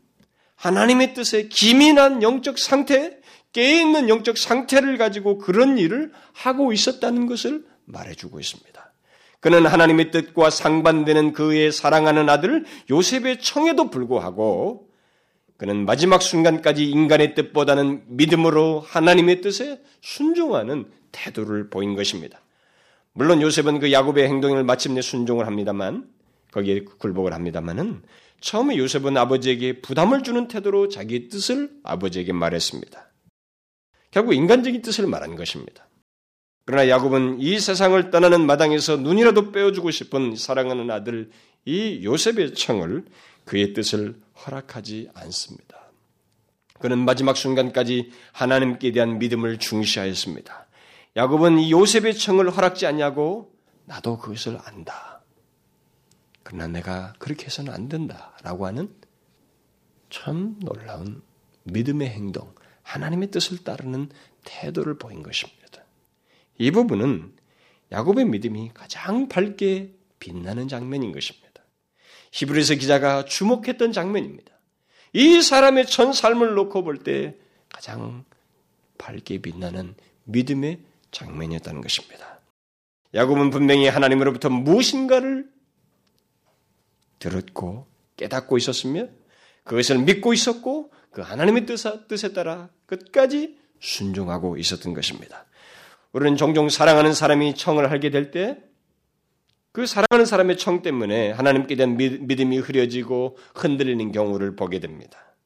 [0.56, 3.18] 하나님의 뜻에 기민한 영적 상태,
[3.52, 8.92] 깨어있는 영적 상태를 가지고 그런 일을 하고 있었다는 것을 말해주고 있습니다.
[9.40, 14.88] 그는 하나님의 뜻과 상반되는 그의 사랑하는 아들 요셉의 청에도 불구하고
[15.56, 22.40] 그는 마지막 순간까지 인간의 뜻보다는 믿음으로 하나님의 뜻에 순종하는 태도를 보인 것입니다.
[23.12, 26.06] 물론 요셉은 그 야곱의 행동을 마침내 순종을 합니다만
[26.52, 28.02] 거기에 굴복을 합니다만은
[28.40, 33.10] 처음에 요셉은 아버지에게 부담을 주는 태도로 자기의 뜻을 아버지에게 말했습니다.
[34.10, 35.86] 결국 인간적인 뜻을 말한 것입니다.
[36.64, 41.30] 그러나 야곱은 이 세상을 떠나는 마당에서 눈이라도 빼어주고 싶은 사랑하는 아들
[41.64, 43.04] 이 요셉의 청을
[43.44, 45.80] 그의 뜻을 허락하지 않습니다.
[46.78, 50.66] 그는 마지막 순간까지 하나님께 대한 믿음을 중시하였습니다.
[51.16, 53.52] 야곱은 이 요셉의 청을 허락지 않냐고
[53.84, 55.09] 나도 그것을 안다.
[56.50, 58.92] 그러나 내가 그렇게 해서는 안 된다라고 하는
[60.10, 61.22] 참 놀라운
[61.62, 64.10] 믿음의 행동, 하나님의 뜻을 따르는
[64.44, 65.84] 태도를 보인 것입니다.
[66.58, 67.36] 이 부분은
[67.92, 71.62] 야곱의 믿음이 가장 밝게 빛나는 장면인 것입니다.
[72.32, 74.52] 히브리서 기자가 주목했던 장면입니다.
[75.12, 77.36] 이 사람의 전 삶을 놓고 볼 때
[77.68, 78.24] 가장
[78.98, 80.80] 밝게 빛나는 믿음의
[81.12, 82.40] 장면이었다는 것입니다.
[83.14, 85.59] 야곱은 분명히 하나님으로부터 무엇인가를
[87.20, 89.06] 들었고 깨닫고 있었으며
[89.62, 95.46] 그것을 믿고 있었고 그 하나님의 뜻에 따라 끝까지 순종하고 있었던 것입니다.
[96.12, 98.70] 우리는 종종 사랑하는 사람이 청을 하게 될 때
[99.72, 105.36] 그 사랑하는 사람의 청 때문에 하나님께 대한 믿음이 흐려지고 흔들리는 경우를 보게 됩니다.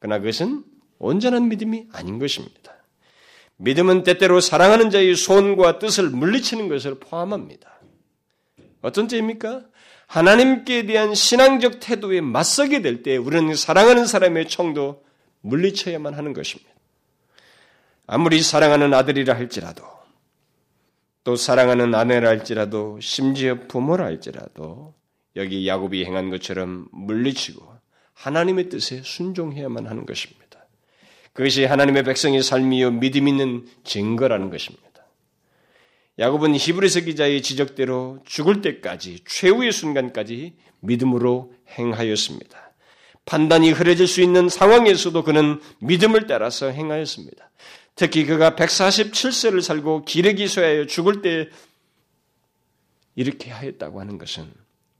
[0.00, 0.64] 그러나 그것은
[0.98, 2.72] 온전한 믿음이 아닌 것입니다.
[3.56, 7.77] 믿음은 때때로 사랑하는 자의 손과 뜻을 물리치는 것을 포함합니다.
[8.80, 9.64] 어떤 때입니까?
[10.06, 15.04] 하나님께 대한 신앙적 태도에 맞서게 될 때 우리는 사랑하는 사람의 청도
[15.42, 16.70] 물리쳐야만 하는 것입니다.
[18.06, 19.84] 아무리 사랑하는 아들이라 할지라도
[21.24, 24.94] 또 사랑하는 아내라 할지라도 심지어 부모라 할지라도
[25.36, 27.62] 여기 야곱이 행한 것처럼 물리치고
[28.14, 30.66] 하나님의 뜻에 순종해야만 하는 것입니다.
[31.34, 34.87] 그것이 하나님의 백성의 삶이요 믿음 있는 증거라는 것입니다.
[36.18, 42.72] 야곱은 히브리서 기자의 지적대로 죽을 때까지 최후의 순간까지 믿음으로 행하였습니다.
[43.24, 47.50] 판단이 흐려질 수 있는 상황에서도 그는 믿음을 따라서 행하였습니다.
[47.94, 51.48] 특히 그가 147세를 살고 기레기 쇠하여 죽을 때
[53.14, 54.50] 이렇게 하였다고 하는 것은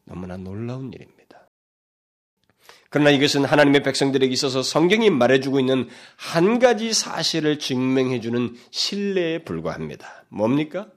[0.05, 1.49] 너무나 놀라운 일입니다.
[2.91, 10.25] 그러나 이것은 하나님의 백성들에게 있어서 성경이 말해주고 있는 한 가지 사실을 증명해주는 신뢰에 불과합니다.
[10.29, 10.89] 뭡니까?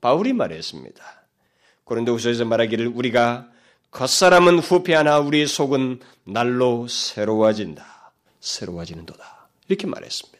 [0.00, 1.04] 바울이 말했습니다.
[1.84, 3.48] 고린도후서에서 말하기를 우리가
[3.90, 8.12] 겉사람은 후패하나 우리의 속은 날로 새로워진다.
[8.40, 9.48] 새로워지는도다.
[9.68, 10.38] 이렇게 말했습니다.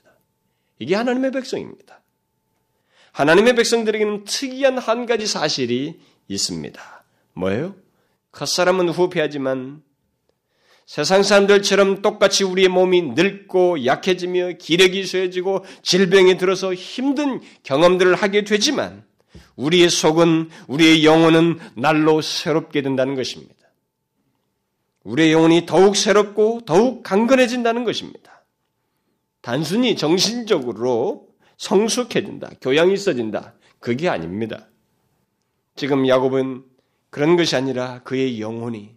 [0.78, 2.00] 이게 하나님의 백성입니다.
[3.12, 7.04] 하나님의 백성들에게는 특이한 한 가지 사실이 있습니다.
[7.32, 7.74] 뭐예요?
[8.32, 9.82] 겉사람은 후패하지만
[10.86, 19.04] 세상 사람들처럼 똑같이 우리의 몸이 늙고 약해지며 기력이 쇠해지고 질병에 들어서 힘든 경험들을 하게 되지만
[19.58, 23.54] 우리의 속은 우리의 영혼은 날로 새롭게 된다는 것입니다.
[25.02, 28.44] 우리의 영혼이 더욱 새롭고 더욱 강건해진다는 것입니다.
[29.42, 33.54] 단순히 정신적으로 성숙해진다, 교양이 있어진다.
[33.80, 34.68] 그게 아닙니다.
[35.74, 36.62] 지금 야곱은
[37.10, 38.90] 그런 것이 아니라 그의 영혼이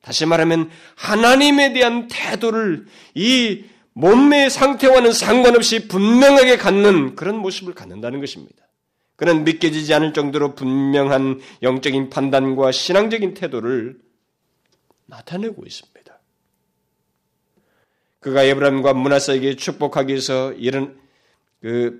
[0.00, 8.67] 다시 말하면 하나님에 대한 태도를 이 몸매의 상태와는 상관없이 분명하게 갖는 그런 모습을 갖는다는 것입니다.
[9.18, 13.98] 그는 믿겨지지 않을 정도로 분명한 영적인 판단과 신앙적인 태도를
[15.06, 16.20] 나타내고 있습니다.
[18.20, 20.96] 그가 에브라임과 문하사에게 축복하기 위해서 일은
[21.60, 21.98] 그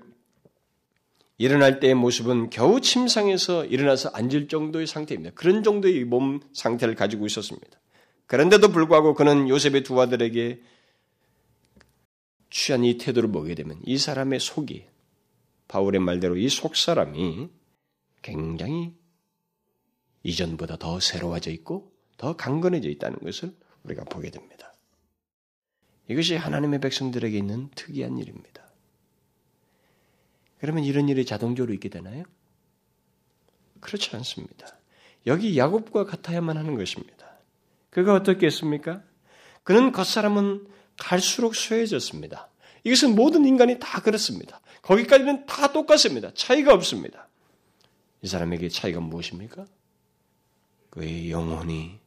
[1.37, 5.35] 일어날 때의 모습은 겨우 침상에서 일어나서 앉을 정도의 상태입니다.
[5.35, 7.81] 그런 정도의 몸 상태를 가지고 있었습니다.
[8.27, 10.61] 그런데도 불구하고 그는 요셉의 두 아들에게
[12.49, 14.85] 취한 이 태도를 보게 되면 이 사람의 속이
[15.69, 17.49] 바울의 말대로 이 속 사람이
[18.21, 18.93] 굉장히
[20.23, 24.73] 이전보다 더 새로워져 있고 더 강건해져 있다는 것을 우리가 보게 됩니다.
[26.09, 28.67] 이것이 하나님의 백성들에게 있는 특이한 일입니다.
[30.59, 32.23] 그러면 이런 일이 자동적으로 있게 되나요?
[33.79, 34.67] 그렇지 않습니다.
[35.27, 37.29] 여기 야곱과 같아야만 하는 것입니다.
[37.91, 39.03] 그가 어떻게 했습니까?
[39.63, 42.49] 그는 겉사람은 갈수록 쇠해졌습니다.
[42.83, 44.59] 이것은 모든 인간이 다 그렇습니다.
[44.81, 46.31] 거기까지는 다 똑같습니다.
[46.33, 47.27] 차이가 없습니다.
[48.21, 49.65] 이 사람에게 차이가 무엇입니까?
[50.89, 51.99] 그의 영혼이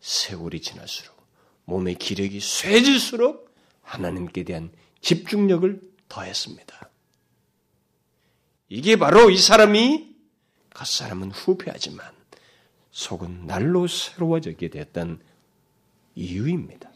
[0.00, 1.16] 세월이 지날수록
[1.64, 6.90] 몸의 기력이 쇠질수록 하나님께 대한 집중력을 더했습니다.
[8.68, 10.14] 이게 바로 이 사람이
[10.70, 12.12] 갓사람은 후패하지만
[12.90, 15.20] 속은 날로 새로워지게 됐던
[16.14, 16.87] 이유입니다.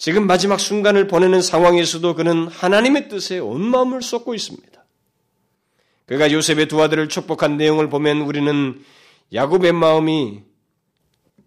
[0.00, 4.82] 지금 마지막 순간을 보내는 상황에서도 그는 하나님의 뜻에 온 마음을 쏟고 있습니다.
[6.06, 8.82] 그가 요셉의 두 아들을 축복한 내용을 보면 우리는
[9.34, 10.40] 야곱의 마음이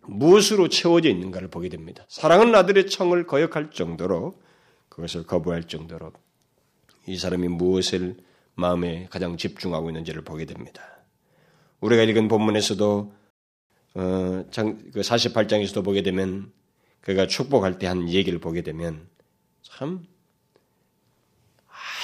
[0.03, 2.05] 무엇으로 채워져 있는가를 보게 됩니다.
[2.09, 4.39] 사랑하는 아들의 청을 거역할 정도로
[4.87, 6.13] 그것을 거부할 정도로
[7.07, 8.17] 이 사람이 무엇을
[8.53, 10.83] 마음에 가장 집중하고 있는지를 보게 됩니다.
[11.79, 13.13] 우리가 읽은 본문에서도
[13.95, 16.51] 어, 장, 그 48장에서도 보게 되면
[17.03, 19.07] 그가 축복할 때 한 얘기를 보게 되면
[19.61, 20.05] 참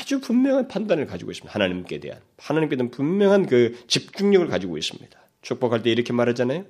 [0.01, 1.53] 아주 분명한 판단을 가지고 있습니다.
[1.53, 5.17] 하나님께 대한 하나님께 대한 분명한 그 집중력을 가지고 있습니다.
[5.41, 6.65] 축복할 때 이렇게 말하잖아요.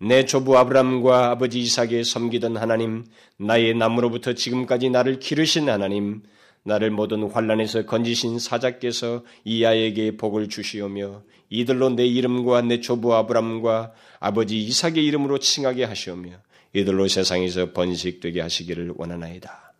[0.00, 3.06] 내 조부 아브람과 아버지 이삭에 섬기던 하나님,
[3.38, 6.22] 나의 나무로부터 지금까지 나를 기르신 하나님,
[6.64, 13.92] 나를 모든 환란에서 건지신 사자께서 이 아이에게 복을 주시오며 이들로 내 이름과 내 조부 아브람과
[14.20, 16.45] 아버지 이삭의 이름으로 칭하게 하시오며
[16.76, 19.74] 이들로 세상에서 번식되게 하시기를 원하나이다.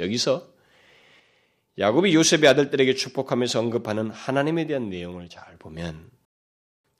[0.00, 0.52] 여기서
[1.78, 6.10] 야곱이 요셉의 아들들에게 축복하면서 언급하는 하나님에 대한 내용을 잘 보면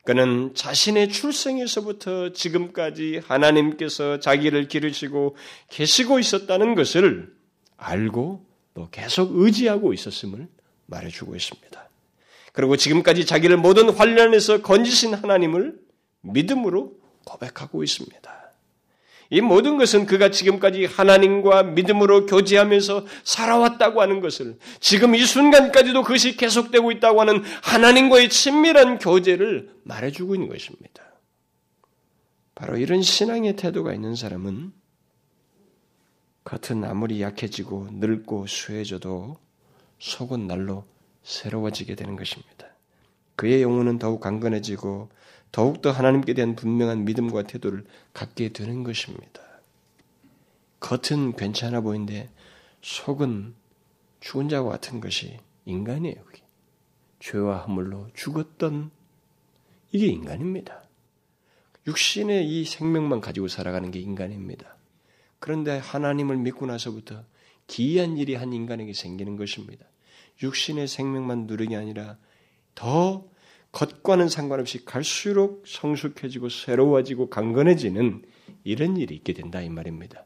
[0.05, 5.37] 그는 자신의 출생에서부터 지금까지 하나님께서 자기를 기르시고
[5.71, 7.35] 계시고 있었다는 것을
[7.77, 10.49] 알고 또 계속 의지하고 있었음을
[10.87, 11.89] 말해주고 있습니다.
[12.53, 15.79] 그리고 지금까지 자기를 모든 환란에서 건지신 하나님을
[16.23, 16.93] 믿음으로
[17.25, 18.42] 고백하고 있습니다.
[19.33, 26.37] 이 모든 것은 그가 지금까지 하나님과 믿음으로 교제하면서 살아왔다고 하는 것을 지금 이 순간까지도 그것이
[26.37, 31.03] 계속되고 있다고 하는 하나님과의 친밀한 교제를 말해주고 있는 것입니다.
[32.55, 34.71] 바로 이런 신앙의 태도가 있는 사람은
[36.45, 39.39] 겉은 아무리 약해지고 늙고 수해져도
[39.99, 40.85] 속은 날로
[41.23, 42.67] 새로워지게 되는 것입니다.
[43.37, 45.09] 그의 영혼은 더욱 강건해지고
[45.53, 47.85] 더욱더 하나님께 대한 분명한 믿음과 태도를
[48.15, 49.43] 갖게 되는 것입니다.
[50.81, 52.31] 겉은 괜찮아 보이는데
[52.81, 53.55] 속은
[54.21, 56.17] 죽은 자와 같은 것이 인간이에요.
[56.25, 56.43] 그게.
[57.21, 58.91] 죄와 허물로 죽었던
[59.93, 60.83] 이게 인간입니다.
[61.87, 64.77] 육신의 이 생명만 가지고 살아가는 게 인간입니다.
[65.39, 67.25] 그런데 하나님을 믿고 나서부터
[67.67, 69.85] 기이한 일이 한 인간에게 생기는 것입니다.
[70.43, 72.17] 육신의 생명만 누르게 아니라
[72.75, 73.29] 더
[73.73, 78.23] 겉과는 상관없이 갈수록 성숙해지고 새로워지고 강건해지는
[78.65, 80.25] 이런 일이 있게 된다 이 말입니다.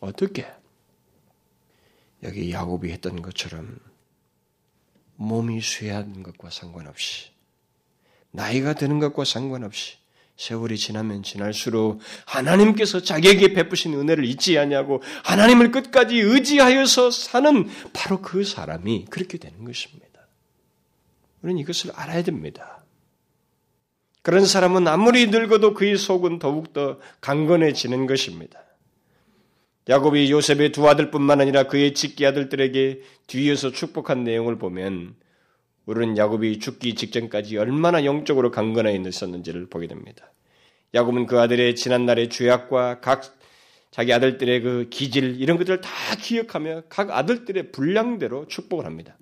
[0.00, 0.46] 어떻게?
[2.24, 3.78] 여기 야곱이 했던 것처럼
[5.14, 7.30] 몸이 쇠한 것과 상관없이
[8.32, 9.96] 나이가 드는 것과 상관없이
[10.36, 18.44] 세월이 지나면 지날수록 하나님께서 자기에게 베푸신 은혜를 잊지 않냐고 하나님을 끝까지 의지하여서 사는 바로 그
[18.44, 20.08] 사람이 그렇게 되는 것입니다.
[21.42, 22.77] 우리는 이것을 알아야 됩니다.
[24.22, 28.60] 그런 사람은 아무리 늙어도 그의 속은 더욱더 강건해지는 것입니다.
[29.88, 35.14] 야곱이 요셉의 두 아들뿐만 아니라 그의 직기 아들들에게 뒤에서 축복한 내용을 보면
[35.86, 40.30] 우리는 야곱이 죽기 직전까지 얼마나 영적으로 강건해 있었는지를 보게 됩니다.
[40.92, 43.38] 야곱은 그 아들의 지난날의 죄악과 각
[43.90, 49.16] 자기 아들들의 그 기질 이런 것들을 다 기억하며 각 아들들의 분량대로 축복을 합니다.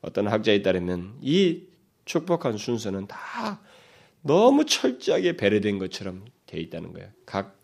[0.00, 1.67] 어떤 학자에 따르면 이
[2.08, 3.60] 축복한 순서는 다
[4.22, 7.08] 너무 철저하게 배려된 것처럼 되어 있다는 거예요.
[7.24, 7.58] 각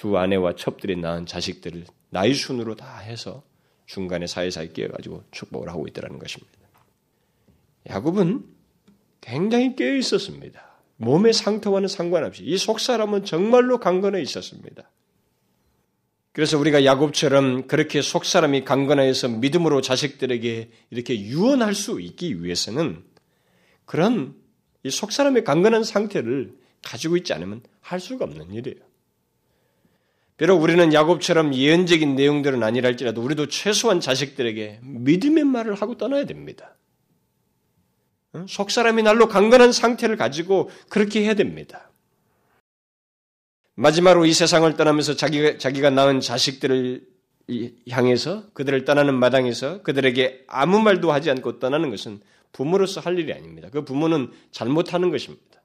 [0.00, 3.42] 두 아내와 첩들이 낳은 자식들을 나이 순으로 다 해서
[3.84, 6.50] 중간에 사이사이 끼어가지고 축복을 하고 있다는 것입니다.
[7.86, 8.42] 야곱은
[9.20, 10.80] 굉장히 깨어 있었습니다.
[10.96, 14.90] 몸의 상태와는 상관없이 이 속 사람은 정말로 강건해 있었습니다.
[16.32, 23.04] 그래서 우리가 야곱처럼 그렇게 속 사람이 강건하여서 믿음으로 자식들에게 이렇게 유언할 수 있기 위해서는
[23.90, 24.36] 그런
[24.84, 28.78] 이 속사람의 강건한 상태를 가지고 있지 않으면 할 수가 없는 일이에요.
[30.36, 36.76] 비록 우리는 야곱처럼 예언적인 내용들은 아니랄지라도 우리도 최소한 자식들에게 믿음의 말을 하고 떠나야 됩니다.
[38.46, 41.90] 속사람이 날로 강건한 상태를 가지고 그렇게 해야 됩니다.
[43.74, 47.08] 마지막으로 이 세상을 떠나면서 자기가, 자기가 낳은 자식들을
[47.90, 52.20] 향해서 그들을 떠나는 마당에서 그들에게 아무 말도 하지 않고 떠나는 것은
[52.52, 53.68] 부모로서 할 일이 아닙니다.
[53.70, 55.62] 그 부모는 잘못하는 것입니다.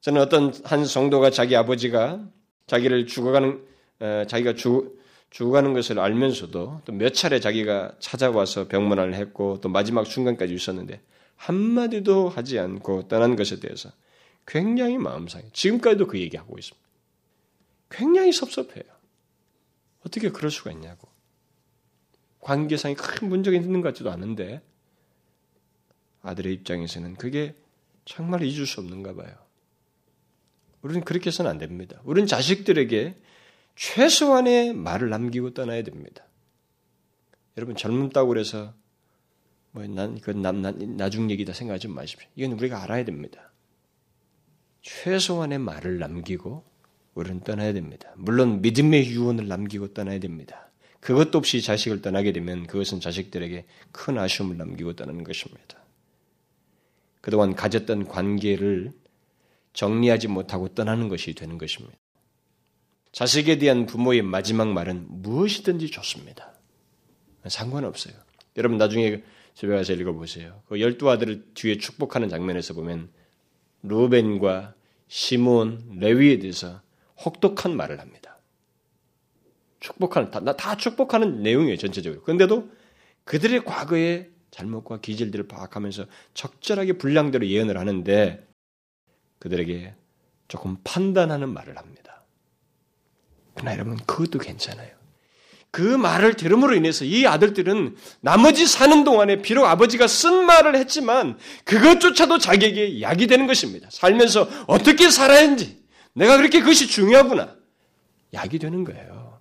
[0.00, 2.24] 저는 어떤 한 성도가 자기 아버지가
[2.66, 3.66] 자기를 죽어가는
[4.00, 10.06] 어, 자기가 죽, 죽어가는 것을 알면서도 또 몇 차례 자기가 찾아와서 병문안을 했고 또 마지막
[10.06, 11.00] 순간까지 있었는데
[11.36, 13.90] 한마디도 하지 않고 떠난 것에 대해서
[14.46, 15.44] 굉장히 마음 상해.
[15.52, 16.86] 지금까지도 그 얘기하고 있습니다.
[17.90, 18.84] 굉장히 섭섭해요.
[20.06, 21.08] 어떻게 그럴 수가 있냐고.
[22.40, 24.62] 관계상이 큰 문제가 있는 것 같지도 않은데
[26.26, 27.54] 아들의 입장에서는 그게
[28.04, 29.34] 정말 잊을 수 없는가 봐요.
[30.82, 32.00] 우리는 그렇게 해서는 안 됩니다.
[32.04, 33.16] 우리는 자식들에게
[33.76, 36.24] 최소한의 말을 남기고 떠나야 됩니다.
[37.56, 38.74] 여러분 젊다고 그래서
[39.72, 40.62] 뭐난 이건 남,
[40.96, 42.28] 나중 얘기다 생각하지 마십시오.
[42.36, 43.52] 이건 우리가 알아야 됩니다.
[44.82, 46.64] 최소한의 말을 남기고
[47.14, 48.12] 우리는 떠나야 됩니다.
[48.16, 50.70] 물론 믿음의 유언을 남기고 떠나야 됩니다.
[51.00, 55.85] 그것도 없이 자식을 떠나게 되면 그것은 자식들에게 큰 아쉬움을 남기고 떠나는 것입니다.
[57.26, 58.92] 그동안 가졌던 관계를
[59.72, 61.98] 정리하지 못하고 떠나는 것이 되는 것입니다.
[63.10, 66.52] 자식에 대한 부모의 마지막 말은 무엇이든지 좋습니다.
[67.48, 68.14] 상관없어요.
[68.56, 70.62] 여러분 나중에 집에 가서 읽어보세요.
[70.68, 73.10] 그 열두 아들을 뒤에 축복하는 장면에서 보면
[73.82, 74.74] 루벤과
[75.08, 76.80] 시몬, 레위에 대해서
[77.24, 78.38] 혹독한 말을 합니다.
[79.80, 82.22] 축복하는 다, 다 축복하는 내용이에요 전체적으로.
[82.22, 82.70] 그런데도
[83.24, 88.46] 그들의 과거의 잘못과 기질들을 파악하면서 적절하게 분량대로 예언을 하는데
[89.38, 89.94] 그들에게
[90.48, 92.24] 조금 판단하는 말을 합니다.
[93.54, 94.96] 그러나 여러분 그것도 괜찮아요.
[95.70, 102.38] 그 말을 들음으로 인해서 이 아들들은 나머지 사는 동안에 비록 아버지가 쓴 말을 했지만 그것조차도
[102.38, 103.88] 자기에게 약이 되는 것입니다.
[103.90, 107.56] 살면서 어떻게 살아야 하는지 내가 그렇게 그것이 중요하구나.
[108.32, 109.38] 약이 되는 거예요.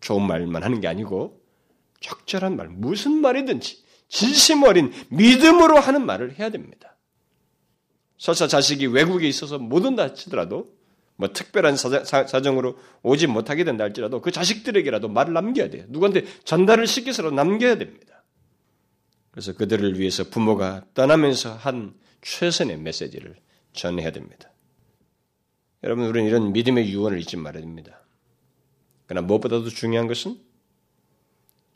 [0.00, 1.40] 좋은 말만 하는 게 아니고
[2.00, 6.98] 적절한 말, 무슨 말이든지 진심 어린 믿음으로 하는 말을 해야 됩니다.
[8.18, 10.66] 설사 자식이 외국에 있어서 못 온다 치더라도
[11.16, 15.84] 뭐 특별한 사정 으로 오지 못하게 된다 할지라도 그 자식들에게라도 말을 남겨야 돼요.
[15.88, 18.24] 누구한테 전달을 시켜서라도 남겨야 됩니다.
[19.30, 23.36] 그래서 그들을 위해서 부모가 떠나면서 한 최선의 메시지를
[23.72, 24.50] 전해야 됩니다.
[25.84, 28.02] 여러분, 우리는 이런 믿음의 유언을 잊지 말아야 됩니다.
[29.06, 30.38] 그러나 무엇보다도 중요한 것은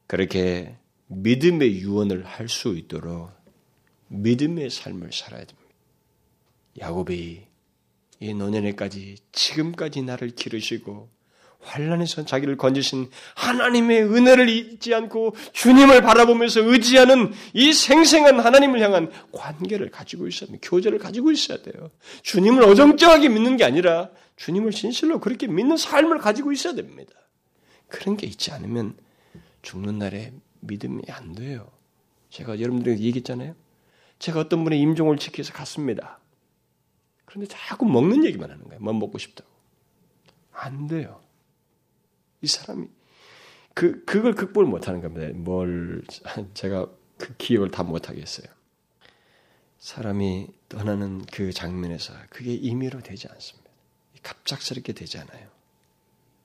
[0.07, 0.77] 그렇게
[1.09, 3.31] 믿음의 유언을 할 수 있도록
[4.09, 5.71] 믿음의 삶을 살아야 됩니다.
[6.79, 7.43] 야곱이
[8.21, 11.09] 이 노년에까지 지금까지 나를 기르시고
[11.61, 19.91] 환란에서 자기를 건지신 하나님의 은혜를 잊지 않고 주님을 바라보면서 의지하는 이 생생한 하나님을 향한 관계를
[19.91, 20.59] 가지고 있어야 돼요.
[20.63, 21.91] 교제를 가지고 있어야 돼요.
[22.23, 27.13] 주님을 어정쩡하게 믿는 게 아니라 주님을 진실로 그렇게 믿는 삶을 가지고 있어야 됩니다.
[27.89, 28.97] 그런 게 있지 않으면
[29.63, 30.33] 죽는 날에
[30.67, 31.71] 믿음이 안 돼요.
[32.31, 33.55] 제가 여러분들에게 얘기했잖아요.
[34.19, 36.19] 제가 어떤 분의 임종을 지켜서 갔습니다.
[37.25, 38.81] 그런데 자꾸 먹는 얘기만 하는 거예요.
[38.81, 39.51] 뭐 먹고 싶다고.
[40.53, 41.21] 안 돼요.
[42.41, 42.89] 이 사람이
[43.75, 45.33] 그 그걸 극복을 못 하는 겁니다.
[45.37, 46.03] 뭘
[46.55, 46.89] 제가
[47.19, 48.47] 그 기억을 다 못 하겠어요.
[49.79, 53.71] 사람이 떠나는 그 장면에서 그게 임의로 되지 않습니다.
[54.23, 55.49] 갑작스럽게 되지 않아요.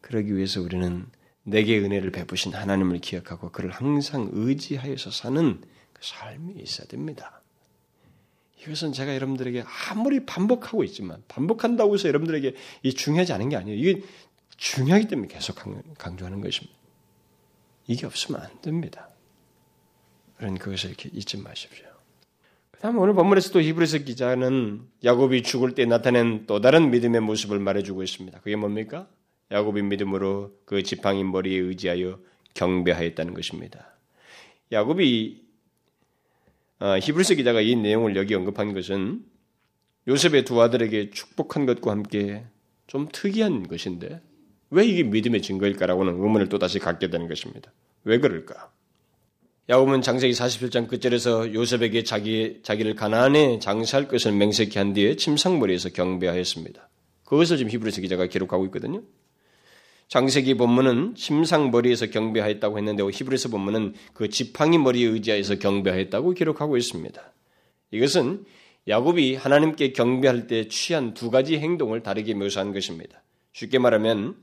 [0.02, 1.08] 그러기 위해서 우리는
[1.50, 5.62] 내게 은혜를 베푸신 하나님을 기억하고 그를 항상 의지하여서 사는
[5.94, 7.42] 그 삶이 있어야 됩니다.
[8.62, 13.78] 이것은 제가 여러분들에게 아무리 반복하고 있지만 반복한다고 해서 여러분들에게 이 중요하지 않은 게 아니에요.
[13.78, 14.04] 이게
[14.58, 15.56] 중요하기 때문에 계속
[15.98, 16.78] 강조하는 것입니다.
[17.88, 19.10] 이게 없으면 안 됩니다.
[20.38, 21.86] 그런 그것을 이렇게 잊지 마십시오.
[22.72, 27.60] 그 다음에 오늘 본문에서 또 히브리서 기자는 야곱이 죽을 때 나타낸 또 다른 믿음의 모습을
[27.60, 28.40] 말해주고 있습니다.
[28.40, 29.08] 그게 뭡니까?
[29.52, 32.20] 야곱이 믿음으로 그 지팡이 머리에 의지하여
[32.54, 33.96] 경배하였다는 것입니다.
[34.72, 35.50] 야곱이
[36.80, 39.26] 아, 히브리서 기자가 이 내용을 여기 언급한 것은
[40.08, 42.46] 요셉의 두 아들에게 축복한 것과 함께
[42.88, 44.22] 좀 특이한 것인데
[44.70, 47.72] 왜 이게 믿음의 증거일까라고는 의문을 또다시 갖게 되는 것입니다.
[48.04, 48.72] 왜 그럴까?
[49.68, 56.90] 야곱은 장세기 47장 끝절에서 요셉에게 자기, 자기를 가나안에 장사할 것을 맹세케 한 뒤에 침상머리에서 경배하였습니다.
[57.26, 59.04] 그것을 지금 히브리서 기자가 기록하고 있거든요.
[60.10, 67.22] 장세기 본문은 침상 머리에서 경배하였다고 했는데 히브리서 본문은 그 지팡이 머리에 의지하여서 경배하였다고 기록하고 있습니다.
[67.92, 68.44] 이것은
[68.88, 73.22] 야곱이 하나님께 경배할 때 취한 두 가지 행동을 다르게 묘사한 것입니다.
[73.54, 74.36] 쉽게 말하면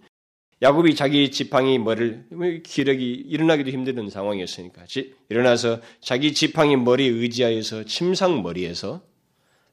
[0.63, 4.85] 야곱이 자기 지팡이 머리를 기력이 일어나기도 힘든 상황이었으니까
[5.29, 9.03] 일어나서 자기 지팡이 머리 의지하여서 침상 머리에서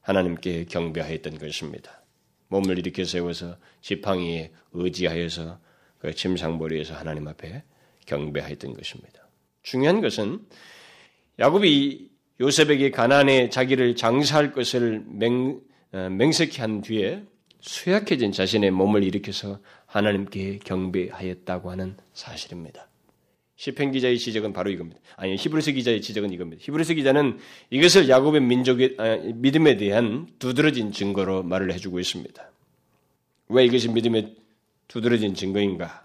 [0.00, 2.02] 하나님께 경배하였던 것입니다.
[2.48, 5.58] 몸을 일으켜 세워서 지팡이에 의지하여서
[6.04, 7.62] 그 침상머리에서 하나님 앞에
[8.04, 9.26] 경배하였던 것입니다.
[9.62, 10.40] 중요한 것은
[11.38, 12.10] 야곱이
[12.42, 15.60] 요셉에게 가난에 자기를 장사할 것을 맹,
[15.92, 17.22] 어, 맹세케 한 뒤에
[17.62, 22.86] 쇠약해진 자신의 몸을 일으켜서 하나님께 경배하였다고 하는 사실입니다.
[23.56, 25.00] 시편 기자의 지적은 바로 이겁니다.
[25.16, 26.60] 아니 히브리서 기자의 지적은 이겁니다.
[26.62, 27.38] 히브리서 기자는
[27.70, 32.50] 이것을 야곱의 민족의 아, 믿음에 대한 두드러진 증거로 말을 해주고 있습니다.
[33.48, 34.43] 왜 이것이 믿음의
[34.88, 36.04] 두드러진 증거인가?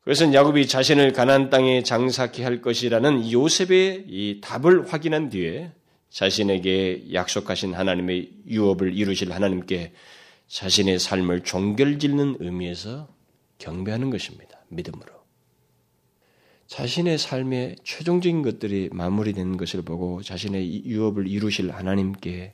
[0.00, 5.72] 그것은 야곱이 자신을 가나안 땅에 장사케 할 것이라는 요셉의 이 답을 확인한 뒤에
[6.10, 9.92] 자신에게 약속하신 하나님의 유업을 이루실 하나님께
[10.46, 13.08] 자신의 삶을 종결짓는 의미에서
[13.58, 14.58] 경배하는 것입니다.
[14.68, 15.12] 믿음으로.
[16.66, 22.52] 자신의 삶의 최종적인 것들이 마무리된 것을 보고 자신의 유업을 이루실 하나님께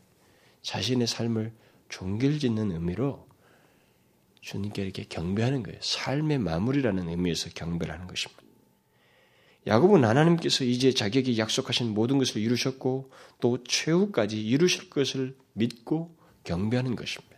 [0.63, 1.53] 자신의 삶을
[1.89, 3.30] 종결짓는 의미로
[4.41, 5.79] 주님께 이렇게 경배하는 거예요.
[5.83, 8.43] 삶의 마무리라는 의미에서 경배를 하는 것입니다.
[9.67, 13.11] 야곱은 하나님께서 이제 자기에게 약속하신 모든 것을 이루셨고
[13.41, 17.31] 또 최후까지 이루실 것을 믿고 경배하는 것입니다.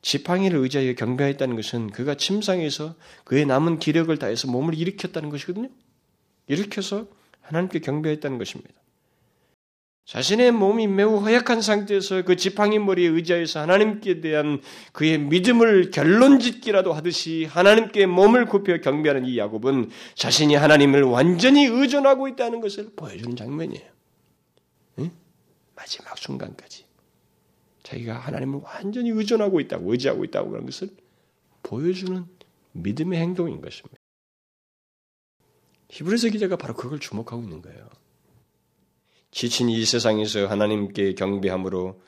[0.00, 2.94] 지팡이를 의지하여 경배했다는 것은 그가 침상에서
[3.24, 5.68] 그의 남은 기력을 다해서 몸을 일으켰다는 것이거든요.
[6.46, 7.08] 일으켜서
[7.42, 8.77] 하나님께 경배했다는 것입니다.
[10.08, 17.44] 자신의 몸이 매우 허약한 상태에서 그 지팡이 머리에 의지하여서 하나님께 대한 그의 믿음을 결론짓기라도 하듯이
[17.44, 23.86] 하나님께 몸을 굽혀 경배하는 이 야곱은 자신이 하나님을 완전히 의존하고 있다는 것을 보여주는 장면이에요.
[25.00, 25.10] 응?
[25.76, 26.86] 마지막 순간까지
[27.82, 30.88] 자기가 하나님을 완전히 의존하고 있다고 의지하고 있다고 그런 것을
[31.62, 32.24] 보여주는
[32.72, 33.98] 믿음의 행동인 것입니다.
[35.90, 37.90] 히브리서 기자가 바로 그걸 주목하고 있는 거예요.
[39.30, 42.00] 지친 이 세상에서 하나님께 경배함으로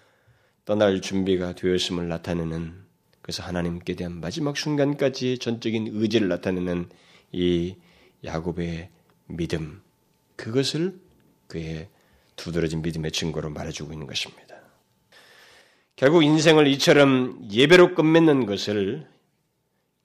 [0.64, 2.74] 떠날 준비가 되었음을 나타내는
[3.22, 6.88] 그래서 하나님께 대한 마지막 순간까지 전적인 의지를 나타내는
[7.32, 7.76] 이
[8.24, 8.90] 야곱의
[9.26, 9.82] 믿음
[10.36, 10.98] 그것을
[11.46, 11.88] 그의
[12.36, 14.56] 두드러진 믿음의 증거로 말해주고 있는 것입니다.
[15.96, 19.06] 결국 인생을 이처럼 예배로 끝맺는 것을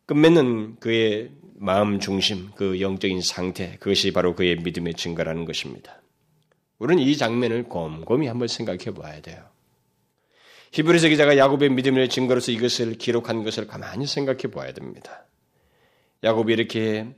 [0.05, 6.01] 끝맺는 그의 마음 중심, 그 영적인 상태, 그것이 바로 그의 믿음의 증거라는 것입니다.
[6.80, 9.44] 우리는 이 장면을 곰곰이 한번 생각해 봐야 돼요.
[10.74, 15.26] 히브리서 기자가 야곱의 믿음의 증거로서 이것을 기록한 것을 가만히 생각해 봐야 됩니다.
[16.24, 17.16] 야곱이 이렇게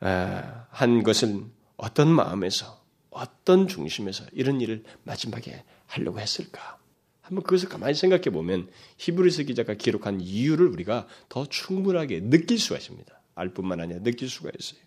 [0.00, 6.78] 아, 한 것은 어떤 마음에서, 어떤 중심에서 이런 일을 마지막에 하려고 했을까?
[7.22, 13.20] 한번 그것을 가만히 생각해 보면 히브리서 기자가 기록한 이유를 우리가 더 충분하게 느낄 수가 있습니다.
[13.34, 14.80] 알 뿐만 아니라 느낄 수가 있어요.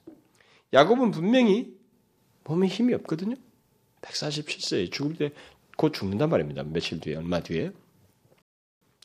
[0.74, 1.76] 야곱은 분명히
[2.44, 3.36] 몸에 힘이 없거든요.
[4.02, 5.32] 147세에 죽을 때
[5.82, 6.62] 곧 죽는단 말입니다.
[6.62, 7.72] 며칠 뒤에, 얼마 뒤에.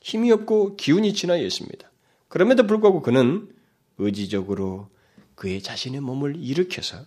[0.03, 1.91] 힘이 없고 기운이 지나 있습니다.
[2.29, 3.51] 그럼에도 불구하고 그는
[3.97, 4.91] 의지적으로
[5.37, 6.99] 그의 자신의 몸을 일으켜서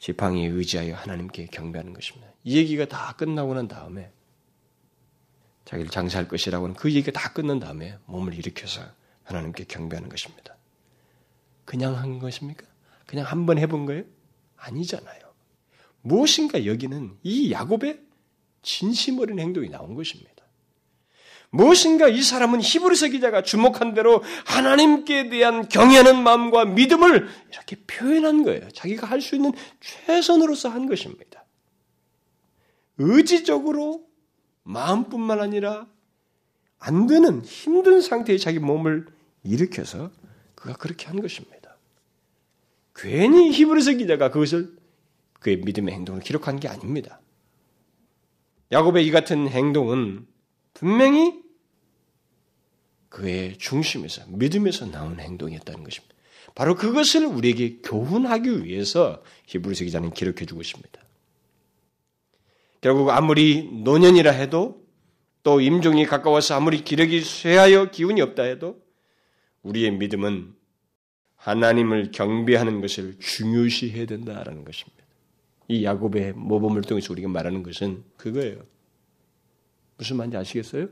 [0.00, 2.30] 지팡이에 의지하여 하나님께 경배하는 것입니다.
[2.44, 4.12] 이 얘기가 다 끝나고 난 다음에
[5.64, 8.82] 자기를 장사할 것이라고 는 그 얘기가 다 끝난 다음에 몸을 일으켜서
[9.22, 10.58] 하나님께 경배하는 것입니다.
[11.64, 12.66] 그냥 한 것입니까?
[13.06, 14.04] 그냥 한 번 해본 거예요?
[14.56, 15.23] 아니잖아요.
[16.04, 17.98] 무엇인가 여기는 이 야곱의
[18.62, 20.32] 진심 어린 행동이 나온 것입니다.
[21.50, 28.68] 무엇인가 이 사람은 히브리서 기자가 주목한 대로 하나님께 대한 경외하는 마음과 믿음을 이렇게 표현한 거예요.
[28.70, 31.44] 자기가 할 수 있는 최선으로서 한 것입니다.
[32.98, 34.04] 의지적으로
[34.64, 35.86] 마음뿐만 아니라
[36.78, 39.06] 안 되는 힘든 상태의 자기 몸을
[39.42, 40.10] 일으켜서
[40.54, 41.78] 그가 그렇게 한 것입니다.
[42.94, 44.83] 괜히 히브리서 기자가 그것을
[45.44, 47.20] 그의 믿음의 행동을 기록한 게 아닙니다.
[48.72, 50.26] 야곱의 이 같은 행동은
[50.72, 51.42] 분명히
[53.10, 56.14] 그의 중심에서 믿음에서 나온 행동이었다는 것입니다.
[56.54, 60.98] 바로 그것을 우리에게 교훈하기 위해서 히브리서 기자는 기록해 주고 있습니다.
[62.80, 64.82] 결국 아무리 노년이라 해도
[65.42, 68.82] 또 임종이 가까워서 아무리 기력이 쇠하여 기운이 없다 해도
[69.62, 70.54] 우리의 믿음은
[71.36, 74.93] 하나님을 경배하는 것을 중요시해야 된다라는 것입니다.
[75.68, 78.58] 이 야곱의 모범을 통해서 우리가 말하는 것은 그거예요.
[79.96, 80.88] 무슨 말인지 아시겠어요?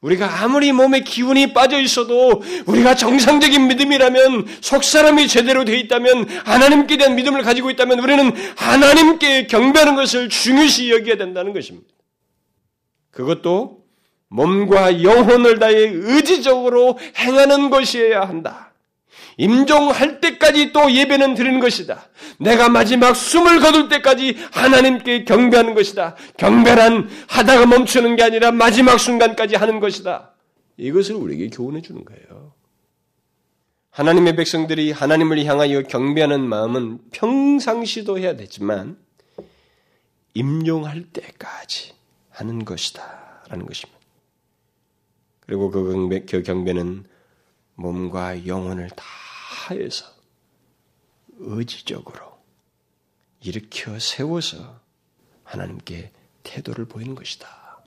[0.00, 6.96] 우리가 아무리 몸에 기운이 빠져 있어도 우리가 정상적인 믿음이라면 속 사람이 제대로 되어 있다면 하나님께
[6.96, 11.88] 대한 믿음을 가지고 있다면 우리는 하나님께 경배하는 것을 중요시 여겨야 된다는 것입니다.
[13.10, 13.84] 그것도
[14.28, 18.69] 몸과 영혼을 다해 의지적으로 행하는 것이어야 한다.
[19.40, 22.08] 임종할 때까지 또 예배는 드리는 것이다.
[22.38, 26.14] 내가 마지막 숨을 거둘 때까지 하나님께 경배하는 것이다.
[26.36, 30.32] 경배란 하다가 멈추는 게 아니라 마지막 순간까지 하는 것이다.
[30.76, 32.52] 이것을 우리에게 교훈해 주는 거예요.
[33.88, 38.98] 하나님의 백성들이 하나님을 향하여 경배하는 마음은 평상시도 해야 되지만
[40.34, 41.94] 임종할 때까지
[42.28, 43.40] 하는 것이다.
[43.48, 43.98] 라는 것입니다.
[45.46, 47.04] 그리고 그, 경배, 그 경배는
[47.74, 49.02] 몸과 영혼을 다
[49.70, 50.06] 하에서
[51.38, 52.38] 의지적으로
[53.40, 54.80] 일으켜 세워서
[55.44, 56.12] 하나님께
[56.42, 57.82] 태도를 보이는 것이다.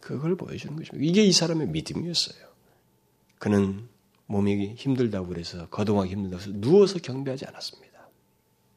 [0.00, 0.98] 그걸 보여주는 것입니다.
[1.00, 2.48] 이게 이 사람의 믿음이었어요.
[3.38, 3.88] 그는
[4.26, 7.90] 몸이 힘들다고 그래서 거동하기 힘들다고 해서 누워서 경배하지 않았습니다.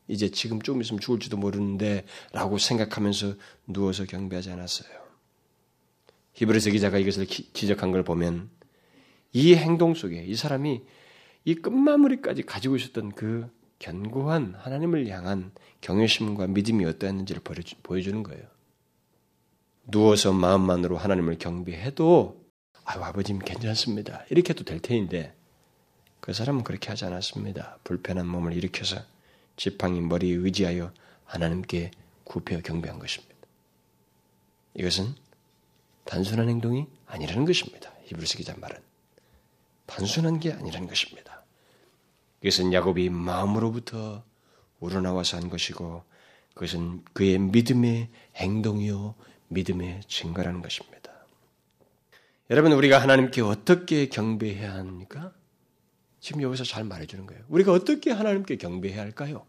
[0.07, 3.35] 이제 지금 좀 있으면 죽을지도 모르는데 라고 생각하면서
[3.67, 5.03] 누워서 경배하지 않았어요.
[6.33, 8.49] 히브리서 기자가 이것을 기, 지적한 걸 보면
[9.31, 10.81] 이 행동 속에 이 사람이
[11.45, 17.41] 이 끝마무리까지 가지고 있었던 그 견고한 하나님을 향한 경외심과 믿음이 어떠했는지를
[17.83, 18.43] 보여주는 거예요.
[19.85, 22.41] 누워서 마음만으로 하나님을 경배해도
[22.85, 24.25] 아유 아버님 괜찮습니다.
[24.29, 25.35] 이렇게 해도 될 테인데
[26.21, 27.79] 그 사람은 그렇게 하지 않았습니다.
[27.83, 29.01] 불편한 몸을 일으켜서
[29.57, 30.93] 지팡이 머리에 의지하여
[31.25, 31.91] 하나님께
[32.23, 33.35] 굽혀 경배한 것입니다.
[34.75, 35.13] 이것은
[36.05, 37.91] 단순한 행동이 아니라는 것입니다.
[38.05, 38.77] 히브리서 기자 말은
[39.93, 41.43] 단순한 게 아니라는 것입니다.
[42.41, 44.23] 이것은 야곱이 마음으로부터
[44.79, 46.03] 우러나와서 한 것이고
[46.53, 49.15] 그것은 그의 믿음의 행동이요
[49.49, 51.11] 믿음의 증거라는 것입니다.
[52.49, 55.31] 여러분 우리가 하나님께 어떻게 경배해야 합니까?
[56.19, 57.43] 지금 여기서 잘 말해주는 거예요.
[57.49, 59.45] 우리가 어떻게 하나님께 경배해야 할까요?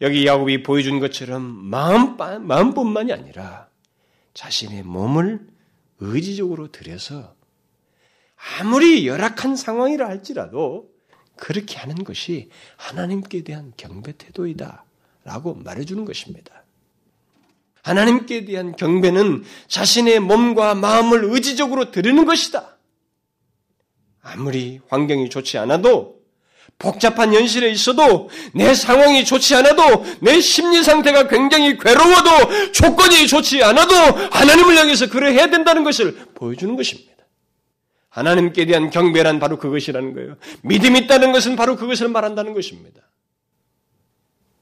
[0.00, 3.68] 여기 야곱이 보여준 것처럼 마음, 마음뿐만이 아니라
[4.34, 5.46] 자신의 몸을
[5.98, 7.34] 의지적으로 들여서
[8.58, 10.88] 아무리 열악한 상황이라 할지라도
[11.36, 14.84] 그렇게 하는 것이 하나님께 대한 경배 태도이다.
[15.24, 16.64] 라고 말해주는 것입니다.
[17.82, 22.76] 하나님께 대한 경배는 자신의 몸과 마음을 의지적으로 드리는 것이다.
[24.22, 26.18] 아무리 환경이 좋지 않아도
[26.78, 33.94] 복잡한 현실에 있어도 내 상황이 좋지 않아도 내 심리 상태가 굉장히 괴로워도 조건이 좋지 않아도
[33.94, 37.17] 하나님을 향해서 그래 해야 된다는 것을 보여주는 것입니다.
[38.18, 40.36] 하나님께 대한 경배란 바로 그것이라는 거예요.
[40.62, 43.00] 믿음 있다는 것은 바로 그것을 말한다는 것입니다.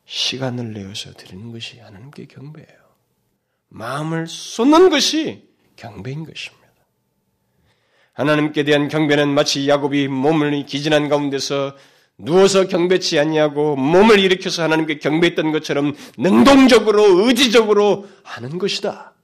[0.04, 2.86] 시간을 내어서 드리는 것이 하나님께 경배예요.
[3.68, 6.66] 마음을 쏟는 것이 경배인 것입니다.
[8.12, 11.76] 하나님께 대한 경배는 마치 야곱이 몸을 기진한 가운데서
[12.18, 19.14] 누워서 경배치 않냐고 몸을 일으켜서 하나님께 경배했던 것처럼 능동적으로 의지적으로 하는 것이다.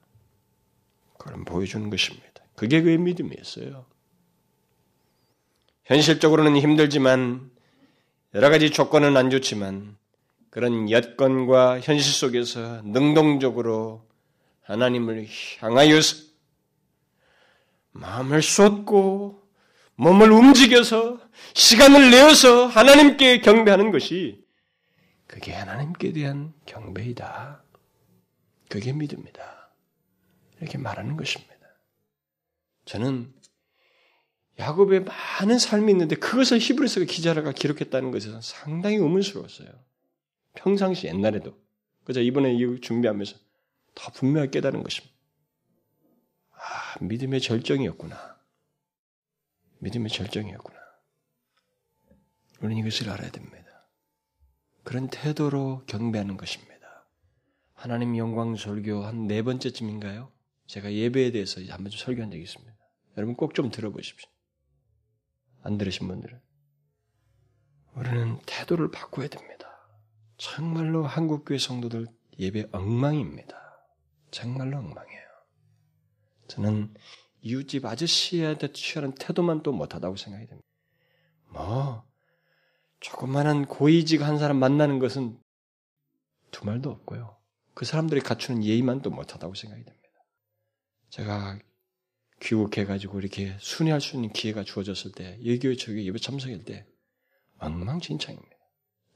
[1.19, 2.27] 그걸 보여주는 것입니다.
[2.55, 3.92] 그게 그의 믿음이었어요.
[5.85, 7.51] 현실적으로는 힘들지만
[8.35, 9.97] 여러 가지 조건은 안 좋지만
[10.51, 14.07] 그런 여건과 현실 속에서 능동적으로
[14.63, 15.27] 하나님을
[15.59, 16.17] 향하여서
[17.93, 19.43] 마음을 쏟고
[19.97, 21.21] 몸을 움직여서
[21.55, 24.43] 시간을 내어서 하나님께 경배하는 것이
[25.27, 27.63] 그게 하나님께 대한 경배이다.
[28.69, 29.71] 그게 믿음이다.
[30.61, 31.53] 이렇게 말하는 것입니다.
[32.85, 33.33] 저는
[34.59, 39.69] 야곱의 많은 삶이 있는데 그것을 히브리서 기자가 기록했다는 것에서 상당히 의문스러웠어요.
[40.55, 41.59] 평상시 옛날에도
[42.05, 43.37] 그저 이번에 이 준비하면서
[43.95, 45.15] 더 분명하게 깨달은 것입니다.
[46.53, 48.37] 아, 믿음의 절정이었구나.
[49.79, 50.79] 믿음의 절정이었구나.
[52.61, 53.89] 우리는 이것을 알아야 됩니다.
[54.85, 56.73] 그런 태도로 경배하는 것입니다.
[57.75, 60.31] 하나님 영광 설교 한 네 번째쯤인가요?
[60.67, 62.73] 제가 예배에 대해서 한번 좀 설교한 적이 있습니다.
[63.17, 64.31] 여러분 꼭 좀 들어보십시오.
[65.63, 66.41] 안 들으신 분들은.
[67.95, 69.69] 우리는 태도를 바꿔야 됩니다.
[70.37, 72.07] 정말로 한국교회 성도들
[72.39, 73.57] 예배 엉망입니다.
[74.31, 75.23] 정말로 엉망이에요.
[76.49, 76.95] 저는
[77.43, 80.69] 이웃집 아저씨한테 취하는 태도만 또 못하다고 생각이 됩니다.
[81.51, 82.05] 뭐,
[83.01, 85.39] 조그마한 고위직 한 사람 만나는 것은
[86.51, 87.37] 두 말도 없고요.
[87.75, 90.09] 그 사람들이 갖추는 예의만 또 못하다고 생각이 됩니다.
[91.11, 91.59] 제가
[92.43, 96.87] 귀국해가지고 이렇게 순회할 수 있는 기회가 주어졌을 때, 예교회 저기 예배 참석일 때,
[97.59, 98.57] 엉망진창입니다.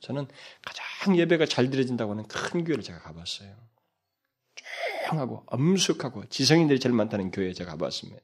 [0.01, 0.29] 저는
[0.63, 3.57] 가장 예배가 잘 드려진다고 하는 큰 교회를 제가 가봤어요.
[5.07, 8.23] 조용하고 엄숙하고 지성인들이 제일 많다는 교회에 제가 가봤습니다.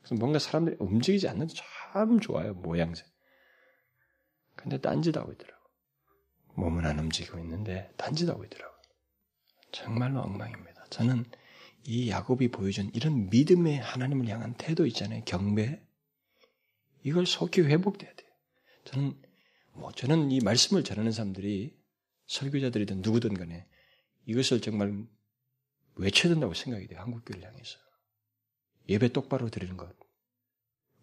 [0.00, 3.04] 그래서 뭔가 사람들이 움직이지 않는데 참 좋아요, 모양새.
[4.54, 5.62] 근데 딴짓하고 있더라고.
[6.54, 8.74] 몸은 안 움직이고 있는데 딴짓하고 있더라고.
[9.72, 10.86] 정말로 엉망입니다.
[10.90, 11.24] 저는
[11.86, 15.22] 이 야곱이 보여준 이런 믿음의 하나님을 향한 태도 있잖아요.
[15.24, 15.80] 경배.
[17.04, 18.30] 이걸 속히 회복돼야 돼요.
[18.84, 19.14] 저는
[19.72, 21.76] 뭐 저는 이 말씀을 전하는 사람들이
[22.26, 23.66] 설교자들이든 누구든 간에
[24.26, 25.06] 이것을 정말
[25.94, 27.00] 외쳐야 된다고 생각이 돼요.
[27.00, 27.78] 한국교회를 향해서.
[28.88, 29.94] 예배 똑바로 드리는 것.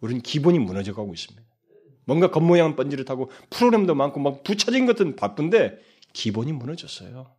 [0.02, 1.48] 우리는 기본이 무너져 가고 있습니다.
[2.06, 5.80] 뭔가 겉모양은 번지르하고 프로그램도 많고 막 부차진 것은 바쁜데
[6.12, 7.34] 기본이 무너졌어요.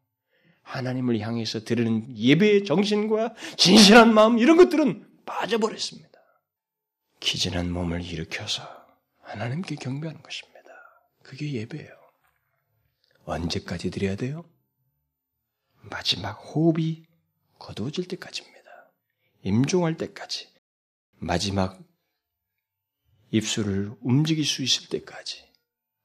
[0.65, 6.11] 하나님을 향해서 드리는 예배의 정신과 진실한 마음 이런 것들은 빠져버렸습니다.
[7.21, 8.63] 기진한 몸을 일으켜서
[9.23, 10.55] 하나님께 경배하는 것입니다.
[11.23, 11.91] 그게 예배예요.
[13.25, 14.45] 언제까지 드려야 돼요?
[15.83, 17.07] 마지막 호흡이
[17.59, 18.55] 거두어질 때까지입니다.
[19.43, 20.49] 임종할 때까지.
[21.17, 21.79] 마지막
[23.31, 25.45] 입술을 움직일 수 있을 때까지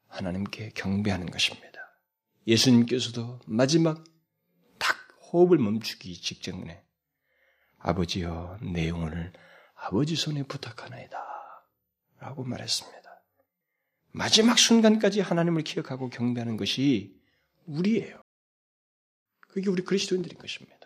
[0.07, 1.70] 하나님께 경배하는 것입니다.
[2.47, 4.09] 예수님께서도 마지막 딱
[5.32, 6.84] 호흡을 멈추기 직전에
[7.78, 9.32] 아버지여 내 영혼을
[9.76, 11.18] 아버지 손에 부탁하나이다
[12.20, 13.00] 라고 말했습니다.
[14.12, 17.16] 마지막 순간까지 하나님을 기억하고 경배하는 것이
[17.66, 18.22] 우리예요.
[19.48, 20.78] 그게 우리 그리스도인들인 것입니다.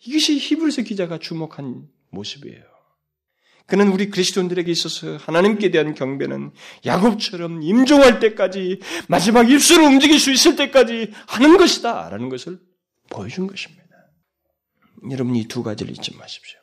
[0.00, 2.72] 이것이 히브리서 기자가 주목한 모습이에요.
[3.66, 6.52] 그는 우리 그리스도인들에게 있어서 하나님께 대한 경배는
[6.84, 12.60] 야곱처럼 임종할 때까지 마지막 입술을 움직일 수 있을 때까지 하는 것이다 라는 것을
[13.12, 13.82] 보여준 것입니다.
[15.10, 16.58] 여러분 이 두 가지를 잊지 마십시오.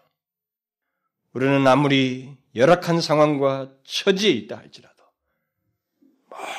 [1.34, 5.04] 우리는 아무리 열악한 상황과 처지에 있다 할지라도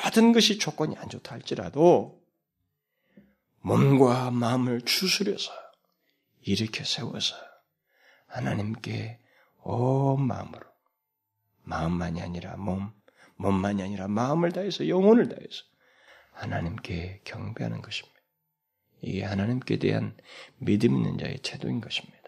[0.05, 2.23] 모든 것이 조건이 안 좋다 할지라도
[3.63, 5.53] 몸과 마음을 추스려서
[6.43, 7.35] 일으켜 세워서
[8.27, 9.19] 하나님께
[9.63, 10.67] 온 마음으로
[11.65, 12.93] 마음만이 아니라 몸,
[13.37, 15.65] 몸만이 아니라 마음을 다해서 영혼을 다해서
[16.33, 18.10] 하나님께 경배하는 것입니다.
[19.03, 20.17] 이게 하나님께 대한
[20.59, 22.21] 믿음 있는 자의 태도인 것입니다.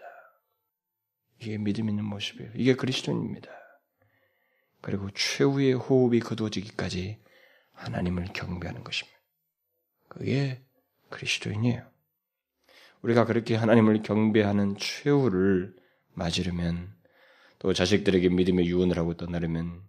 [1.39, 2.51] 이게 믿음 있는 모습이에요.
[2.55, 3.49] 이게 그리스도인입니다.
[4.81, 7.19] 그리고 최후의 호흡이 거두어지기까지
[7.73, 9.17] 하나님을 경배하는 것입니다.
[10.07, 10.61] 그게
[11.09, 11.89] 그리스도인이에요.
[13.01, 15.75] 우리가 그렇게 하나님을 경배하는 최후를
[16.13, 16.95] 맞으려면
[17.59, 19.81] 또 자식들에게 믿음의 유언을 하고 떠나려면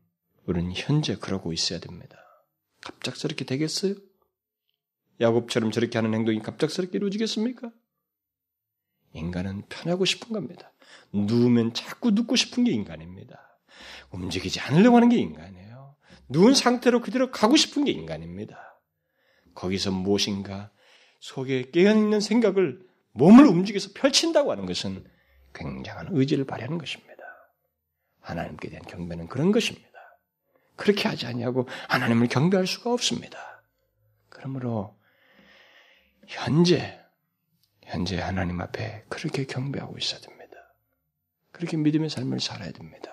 [0.46, 2.18] 우리는 현재 그러고 있어야 됩니다.
[2.82, 3.94] 갑작스럽게 되겠어요?
[5.20, 7.70] 야곱처럼 저렇게 하는 행동이 갑작스럽게 이루어지겠습니까?
[9.12, 10.72] 인간은 편하고 싶은 겁니다.
[11.12, 13.60] 누우면 자꾸 눕고 싶은 게 인간입니다.
[14.10, 15.96] 움직이지 않으려고 하는 게 인간이에요.
[16.28, 18.80] 누운 상태로 그대로 가고 싶은 게 인간입니다.
[19.54, 20.70] 거기서 무엇인가
[21.20, 22.80] 속에 깨어있는 생각을
[23.12, 25.04] 몸을 움직여서 펼친다고 하는 것은
[25.54, 27.14] 굉장한 의지를 발휘하는 것입니다.
[28.20, 29.88] 하나님께 대한 경배는 그런 것입니다.
[30.76, 33.62] 그렇게 하지 아니하고 하나님을 경배할 수가 없습니다.
[34.28, 34.98] 그러므로
[36.26, 37.00] 현재
[37.82, 40.56] 현재 하나님 앞에 그렇게 경배하고 있어야 됩니다.
[41.52, 43.10] 그렇게 믿음의 삶을 살아야 됩니다.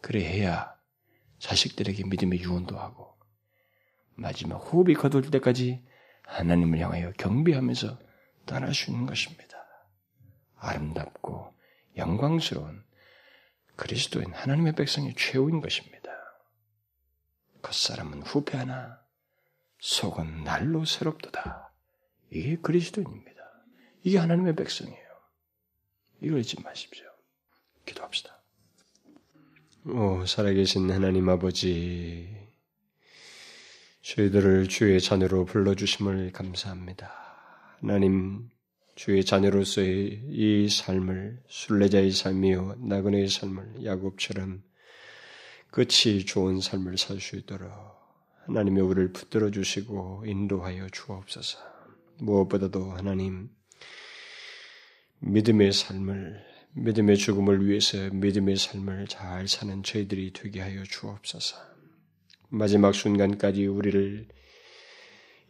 [0.00, 0.74] 그래야
[1.38, 3.16] 자식들에게 믿음의 유언도 하고
[4.14, 5.84] 마지막 호흡이 거둘 때까지
[6.24, 7.98] 하나님을 향하여 경배하면서
[8.46, 9.56] 떠날 수 있는 것입니다.
[10.56, 11.54] 아름답고
[11.96, 12.84] 영광스러운
[13.76, 16.10] 그리스도인 하나님의 백성의 최후인 것입니다.
[17.62, 19.00] 겉사람은 후패하나
[19.80, 21.67] 속은 날로 새롭도다.
[22.30, 23.42] 이게 그리스도인입니다.
[24.02, 25.08] 이게 하나님의 백성이에요.
[26.22, 27.06] 이걸 잊지 마십시오.
[27.84, 28.36] 기도합시다.
[29.86, 32.28] 오, 살아계신 하나님 아버지,
[34.02, 37.10] 저희들을 주의 자녀로 불러주심을 감사합니다.
[37.80, 38.50] 하나님,
[38.94, 44.62] 주의 자녀로서의 이 삶을 순례자의 삶이요 나그네의 삶을 야곱처럼
[45.70, 47.70] 끝이 좋은 삶을 살 수 있도록
[48.46, 51.77] 하나님의 우리를 붙들어 주시고 인도하여 주옵소서.
[52.18, 53.50] 무엇보다도 하나님
[55.20, 56.44] 믿음의 삶을
[56.74, 61.56] 믿음의 죽음을 위해서 믿음의 삶을 잘 사는 저희들이 되게 하여 주옵소서.
[62.50, 64.28] 마지막 순간까지 우리를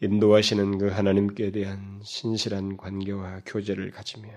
[0.01, 4.29] 인도하시는 그 하나님께 대한 신실한 관계와 교제를 가지며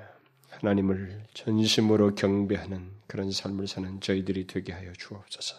[0.49, 5.55] 하나님을 전심으로 경배하는 그런 삶을 사는 저희들이 되게 하여 주옵소서.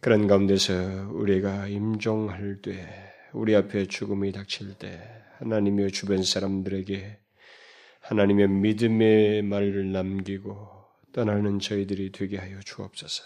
[0.00, 2.86] 그런 가운데서 우리가 임종할 때,
[3.32, 5.00] 우리 앞에 죽음이 닥칠 때,
[5.38, 7.18] 하나님의 주변 사람들에게
[8.00, 10.56] 하나님의 믿음의 말을 남기고
[11.12, 13.24] 떠나는 저희들이 되게 하여 주옵소서.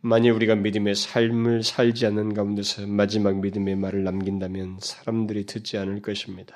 [0.00, 6.54] 만일 우리가 믿음의 삶을 살지 않는 가운데서 마지막 믿음의 말을 남긴다면 사람들이 듣지 않을 것입니다.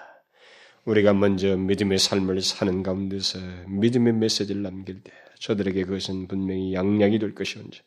[0.84, 7.34] 우리가 먼저 믿음의 삶을 사는 가운데서 믿음의 메시지를 남길 때 저들에게 그것은 분명히 양약이 될
[7.34, 7.80] 것이온지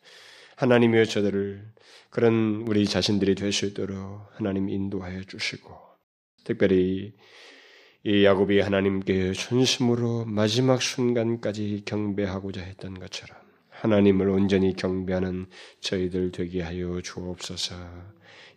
[0.60, 1.64] 하나님이여 저들을
[2.10, 5.74] 그런 우리 자신들이 될 수 있도록 하나님 인도하여 주시고
[6.44, 7.14] 특별히
[8.04, 13.38] 이 야곱이 하나님께 전심으로 마지막 순간까지 경배하고자 했던 것처럼
[13.70, 15.46] 하나님을 온전히 경배하는
[15.80, 17.74] 저희들 되게 하여 주옵소서.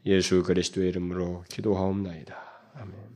[0.05, 2.35] 예수 그리스도의 이름으로 기도하옵나이다.
[2.75, 3.12] 아멘.